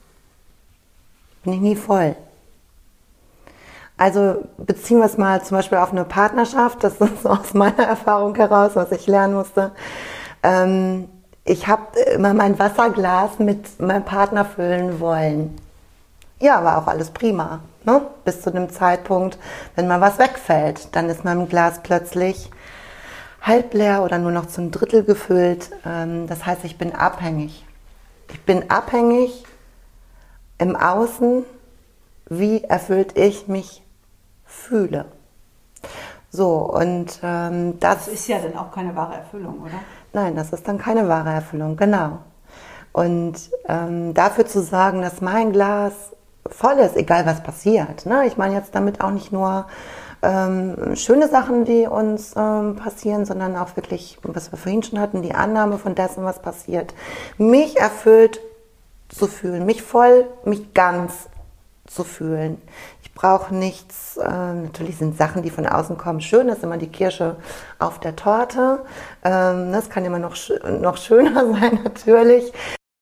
bin 1.43 1.53
ich 1.53 1.59
nie 1.61 1.75
voll. 1.75 2.15
Also 3.95 4.43
beziehen 4.57 4.97
wir 4.97 5.05
es 5.05 5.17
mal 5.17 5.41
zum 5.43 5.57
Beispiel 5.57 5.77
auf 5.77 5.91
eine 5.91 6.05
Partnerschaft, 6.05 6.83
das 6.83 6.99
ist 6.99 7.25
aus 7.25 7.53
meiner 7.53 7.83
Erfahrung 7.83 8.35
heraus, 8.35 8.71
was 8.73 8.91
ich 8.91 9.07
lernen 9.07 9.35
musste. 9.35 9.71
Ähm, 10.43 11.07
ich 11.43 11.67
habe 11.67 11.99
immer 11.99 12.33
mein 12.33 12.59
Wasserglas 12.59 13.39
mit 13.39 13.79
meinem 13.79 14.05
Partner 14.05 14.45
füllen 14.45 14.99
wollen. 14.99 15.57
Ja, 16.39 16.63
war 16.63 16.77
auch 16.77 16.87
alles 16.87 17.11
prima. 17.11 17.61
Ne? 17.83 18.01
Bis 18.25 18.41
zu 18.41 18.51
dem 18.51 18.69
Zeitpunkt, 18.69 19.37
wenn 19.75 19.87
mal 19.87 20.01
was 20.01 20.19
wegfällt, 20.19 20.95
dann 20.95 21.09
ist 21.09 21.23
mein 21.23 21.47
Glas 21.49 21.81
plötzlich 21.81 22.49
halb 23.41 23.73
leer 23.73 24.03
oder 24.03 24.19
nur 24.19 24.31
noch 24.31 24.45
zum 24.47 24.71
Drittel 24.71 25.03
gefüllt. 25.03 25.71
Ähm, 25.85 26.27
das 26.27 26.45
heißt, 26.45 26.63
ich 26.63 26.77
bin 26.77 26.93
abhängig. 26.93 27.65
Ich 28.31 28.41
bin 28.45 28.69
abhängig 28.69 29.43
im 30.57 30.75
Außen, 30.75 31.43
wie 32.29 32.63
erfüllt 32.63 33.17
ich 33.17 33.47
mich 33.47 33.83
fühle. 34.45 35.05
So, 36.29 36.71
und 36.71 37.19
ähm, 37.23 37.79
das, 37.79 38.05
das 38.05 38.07
ist 38.07 38.27
ja 38.27 38.39
dann 38.39 38.55
auch 38.57 38.71
keine 38.71 38.95
wahre 38.95 39.15
Erfüllung, 39.15 39.59
oder? 39.61 39.79
Nein, 40.13 40.35
das 40.35 40.51
ist 40.51 40.67
dann 40.67 40.77
keine 40.77 41.07
wahre 41.07 41.29
Erfüllung, 41.29 41.77
genau. 41.77 42.19
Und 42.91 43.35
ähm, 43.67 44.13
dafür 44.13 44.45
zu 44.45 44.61
sagen, 44.61 45.01
dass 45.01 45.21
mein 45.21 45.53
Glas 45.53 45.93
voll 46.45 46.73
ist, 46.79 46.97
egal 46.97 47.25
was 47.25 47.41
passiert. 47.41 48.05
Ne? 48.05 48.25
Ich 48.27 48.35
meine 48.35 48.55
jetzt 48.55 48.75
damit 48.75 48.99
auch 49.01 49.11
nicht 49.11 49.31
nur 49.31 49.67
ähm, 50.21 50.95
schöne 50.95 51.29
Sachen, 51.29 51.63
die 51.63 51.87
uns 51.87 52.33
ähm, 52.35 52.75
passieren, 52.75 53.25
sondern 53.25 53.55
auch 53.55 53.75
wirklich, 53.77 54.19
was 54.23 54.51
wir 54.51 54.57
vorhin 54.57 54.83
schon 54.83 54.99
hatten, 54.99 55.21
die 55.21 55.33
Annahme 55.33 55.77
von 55.77 55.95
dessen, 55.95 56.25
was 56.25 56.41
passiert. 56.41 56.93
Mich 57.37 57.79
erfüllt 57.79 58.41
zu 59.07 59.27
fühlen, 59.27 59.65
mich 59.65 59.81
voll, 59.81 60.27
mich 60.43 60.73
ganz 60.73 61.29
zu 61.87 62.03
fühlen 62.03 62.61
brauche 63.21 63.53
nichts. 63.53 64.17
Äh, 64.17 64.27
natürlich 64.27 64.97
sind 64.97 65.15
Sachen, 65.15 65.43
die 65.43 65.51
von 65.51 65.67
außen 65.67 65.95
kommen, 65.95 66.21
schön. 66.21 66.47
Das 66.47 66.57
ist 66.57 66.63
immer 66.63 66.77
die 66.77 66.89
Kirsche 66.89 67.35
auf 67.77 67.99
der 67.99 68.15
Torte. 68.15 68.79
Ähm, 69.23 69.71
das 69.71 69.91
kann 69.91 70.05
immer 70.05 70.17
noch, 70.17 70.35
noch 70.79 70.97
schöner 70.97 71.53
sein, 71.53 71.79
natürlich. 71.83 72.51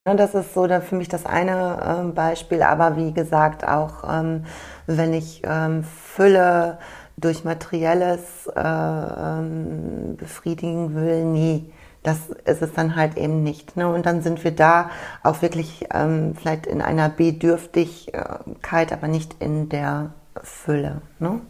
Das 0.03 0.33
ist 0.35 0.53
so 0.53 0.67
für 0.67 0.95
mich 0.95 1.07
das 1.07 1.25
eine 1.25 1.79
ähm, 2.01 2.13
Beispiel. 2.13 2.63
Aber 2.63 2.97
wie 2.97 3.13
gesagt, 3.13 3.65
auch 3.65 4.03
ähm, 4.11 4.45
wenn 4.87 5.13
ich 5.13 5.41
ähm, 5.45 5.83
Fülle 5.83 6.79
durch 7.15 7.45
Materielles 7.45 8.47
äh, 8.47 8.59
ähm, 8.59 10.17
befriedigen 10.17 10.95
will, 10.95 11.23
nie 11.23 11.71
das 12.03 12.29
ist 12.45 12.61
es 12.61 12.73
dann 12.73 12.95
halt 12.95 13.17
eben 13.17 13.43
nicht. 13.43 13.75
Ne? 13.75 13.91
Und 13.91 14.05
dann 14.05 14.21
sind 14.21 14.43
wir 14.43 14.51
da 14.51 14.89
auch 15.23 15.41
wirklich 15.41 15.85
ähm, 15.93 16.33
vielleicht 16.35 16.65
in 16.65 16.81
einer 16.81 17.09
Bedürftigkeit, 17.09 18.93
aber 18.93 19.07
nicht 19.07 19.35
in 19.39 19.69
der 19.69 20.11
Fülle. 20.41 21.01
Ne? 21.19 21.41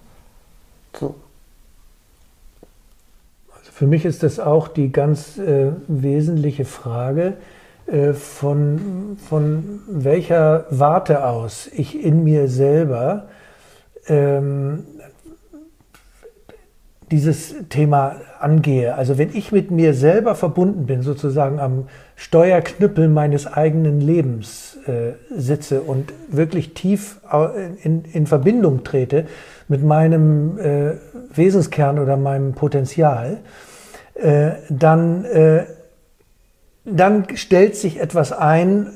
So. 0.94 1.16
Also 3.56 3.72
für 3.72 3.88
mich 3.88 4.06
ist 4.06 4.24
das 4.24 4.40
auch 4.40 4.68
die 4.68 4.92
ganz 4.92 5.38
äh, 5.38 5.72
wesentliche 5.88 6.66
Frage, 6.66 7.36
äh, 7.86 8.14
von, 8.14 9.18
von 9.28 9.82
welcher 9.88 10.66
Warte 10.70 11.26
aus 11.26 11.68
ich 11.72 12.04
in 12.04 12.24
mir 12.24 12.48
selber 12.48 13.28
ähm, 14.08 14.86
dieses 17.12 17.56
Thema 17.70 18.18
angehe. 18.40 18.96
Also 18.96 19.18
wenn 19.18 19.36
ich 19.36 19.52
mit 19.52 19.72
mir 19.72 19.94
selber 19.94 20.36
verbunden 20.36 20.86
bin, 20.86 21.02
sozusagen 21.02 21.60
am 21.60 21.88
Steuerknüppel 22.16 23.08
meines 23.08 23.48
eigenen 23.48 24.02
Lebens 24.02 24.78
äh, 24.88 25.14
sitze 25.36 25.82
und 25.82 26.14
wirklich 26.30 26.74
tief 26.74 27.20
in, 27.84 28.04
in 28.06 28.28
Verbindung 28.28 28.84
trete 28.84 29.26
mit 29.68 29.84
meinem 29.84 30.58
äh, 30.58 30.94
Wesenskern 31.34 32.00
oder 32.00 32.18
meinem 32.18 32.54
Potenzial, 32.54 33.38
äh, 34.16 34.52
dann, 34.70 35.26
äh, 35.26 35.64
dann 36.86 37.26
stellt 37.36 37.76
sich 37.76 38.00
etwas 38.00 38.32
ein, 38.32 38.88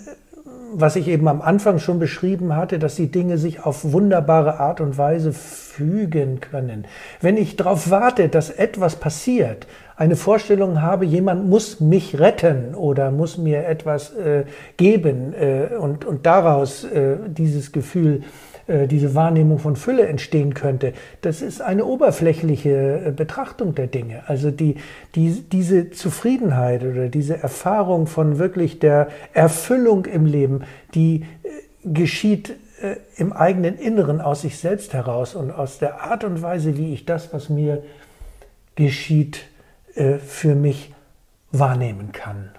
was 0.76 0.96
ich 0.96 1.08
eben 1.08 1.28
am 1.28 1.42
Anfang 1.42 1.80
schon 1.80 2.00
beschrieben 2.00 2.56
hatte, 2.56 2.80
dass 2.80 2.96
die 2.96 3.12
Dinge 3.12 3.38
sich 3.38 3.64
auf 3.64 3.92
wunderbare 3.92 4.60
Art 4.60 4.82
und 4.82 4.98
Weise 4.98 5.34
fügen 5.34 6.40
können. 6.40 6.86
Wenn 7.22 7.38
ich 7.38 7.56
darauf 7.56 7.90
warte, 7.90 8.30
dass 8.30 8.50
etwas 8.50 8.96
passiert, 8.96 9.68
eine 9.96 10.16
Vorstellung 10.16 10.82
habe, 10.82 11.06
jemand 11.06 11.48
muss 11.48 11.80
mich 11.80 12.20
retten 12.20 12.76
oder 12.76 13.12
muss 13.12 13.38
mir 13.38 13.66
etwas 13.68 14.14
äh, 14.16 14.46
geben 14.78 15.34
äh, 15.34 15.76
und, 15.76 16.06
und 16.06 16.26
daraus 16.26 16.84
äh, 16.84 17.18
dieses 17.28 17.72
Gefühl 17.72 18.24
diese 18.68 19.14
Wahrnehmung 19.14 19.60
von 19.60 19.76
Fülle 19.76 20.08
entstehen 20.08 20.54
könnte, 20.54 20.94
das 21.22 21.42
ist 21.42 21.62
eine 21.62 21.86
oberflächliche 21.86 23.08
äh, 23.08 23.12
Betrachtung 23.12 23.76
der 23.76 23.88
Dinge. 23.88 24.24
Also 24.28 24.52
die, 24.52 24.78
die, 25.16 25.42
diese 25.42 25.92
Zufriedenheit 25.92 26.84
oder 26.84 27.10
diese 27.10 27.42
Erfahrung 27.42 28.08
von 28.08 28.40
wirklich 28.40 28.80
der 28.80 29.10
Erfüllung 29.34 30.06
im 30.06 30.26
Leben, 30.26 30.62
die 30.94 31.26
äh, 31.44 31.50
geschieht 31.84 32.56
äh, 32.82 32.96
im 33.18 33.34
eigenen 33.34 33.78
Inneren, 33.78 34.22
aus 34.22 34.42
sich 34.42 34.58
selbst 34.58 34.94
heraus 34.94 35.36
und 35.36 35.52
aus 35.52 35.80
der 35.80 36.02
Art 36.02 36.24
und 36.24 36.42
Weise, 36.42 36.78
wie 36.78 36.94
ich 36.94 37.06
das, 37.06 37.34
was 37.34 37.50
mir 37.50 37.84
geschieht, 38.76 39.42
äh, 39.96 40.20
für 40.20 40.56
mich 40.56 40.94
wahrnehmen 41.52 42.12
kann. 42.12 42.50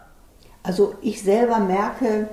Also 0.62 0.94
ich 1.02 1.22
selber 1.22 1.58
merke, 1.58 2.28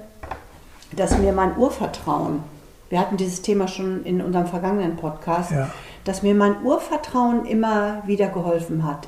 dass 0.96 1.18
mir 1.18 1.34
mein 1.34 1.58
Urvertrauen, 1.58 2.44
wir 2.92 3.00
hatten 3.00 3.16
dieses 3.16 3.42
Thema 3.42 3.70
schon 3.70 4.04
in 4.04 4.22
unserem 4.22 4.48
vergangenen 4.48 4.98
Podcast, 4.98 5.52
ja. 5.52 5.70
dass 6.04 6.24
mir 6.24 6.36
mein 6.36 6.62
Urvertrauen 6.64 7.46
immer 7.46 8.04
wieder 8.06 8.28
geholfen 8.28 8.86
hat. 8.86 9.08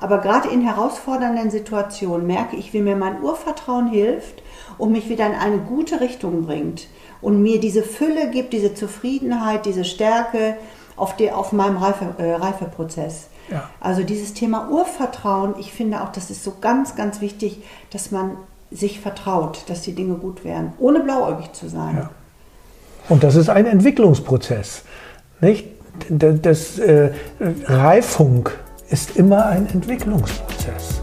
Aber 0.00 0.18
gerade 0.18 0.48
in 0.48 0.62
herausfordernden 0.62 1.50
Situationen 1.50 2.26
merke 2.26 2.56
ich, 2.56 2.72
wie 2.72 2.80
mir 2.80 2.96
mein 2.96 3.22
Urvertrauen 3.22 3.88
hilft 3.88 4.42
und 4.78 4.92
mich 4.92 5.10
wieder 5.10 5.26
in 5.26 5.34
eine 5.34 5.58
gute 5.58 6.00
Richtung 6.00 6.46
bringt 6.46 6.88
und 7.20 7.42
mir 7.42 7.60
diese 7.60 7.82
Fülle 7.82 8.30
gibt, 8.30 8.54
diese 8.54 8.74
Zufriedenheit, 8.74 9.66
diese 9.66 9.84
Stärke 9.84 10.56
auf, 10.96 11.14
die, 11.14 11.30
auf 11.30 11.52
meinem 11.52 11.76
Reife, 11.76 12.14
äh, 12.16 12.32
Reifeprozess. 12.32 13.28
Ja. 13.50 13.68
Also 13.78 14.04
dieses 14.04 14.32
Thema 14.32 14.70
Urvertrauen, 14.70 15.54
ich 15.58 15.72
finde 15.72 16.02
auch, 16.02 16.12
das 16.12 16.30
ist 16.30 16.44
so 16.44 16.54
ganz, 16.62 16.96
ganz 16.96 17.20
wichtig, 17.20 17.62
dass 17.90 18.10
man 18.10 18.38
sich 18.70 19.00
vertraut, 19.00 19.64
dass 19.68 19.82
die 19.82 19.94
Dinge 19.94 20.14
gut 20.14 20.44
werden, 20.44 20.72
ohne 20.78 21.00
blauäugig 21.00 21.52
zu 21.52 21.68
sein. 21.68 21.96
Ja. 21.96 22.10
Und 23.08 23.24
das 23.24 23.36
ist 23.36 23.48
ein 23.48 23.66
Entwicklungsprozess. 23.66 24.82
Nicht? 25.40 25.66
Das, 26.08 26.78
äh, 26.78 27.10
Reifung 27.66 28.48
ist 28.90 29.16
immer 29.16 29.46
ein 29.46 29.68
Entwicklungsprozess. 29.72 31.00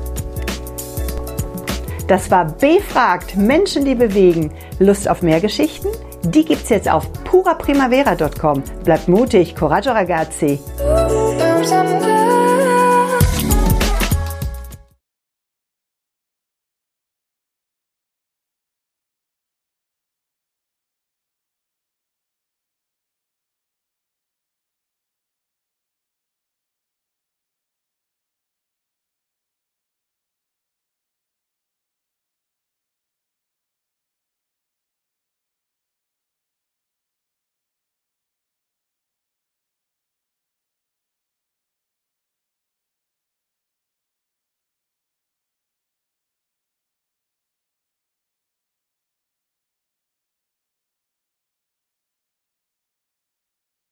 Das 2.08 2.30
war 2.30 2.46
Befragt 2.46 3.36
Menschen, 3.36 3.84
die 3.84 3.96
bewegen. 3.96 4.52
Lust 4.80 5.10
auf 5.10 5.22
mehr 5.22 5.42
Geschichten? 5.42 5.88
Die 6.24 6.46
gibt's 6.46 6.70
jetzt 6.70 6.90
auf 6.90 7.12
puraprimavera.com. 7.24 8.64
Bleibt 8.84 9.08
mutig, 9.08 9.56
coraggio 9.56 9.92
ragazzi. 9.92 10.60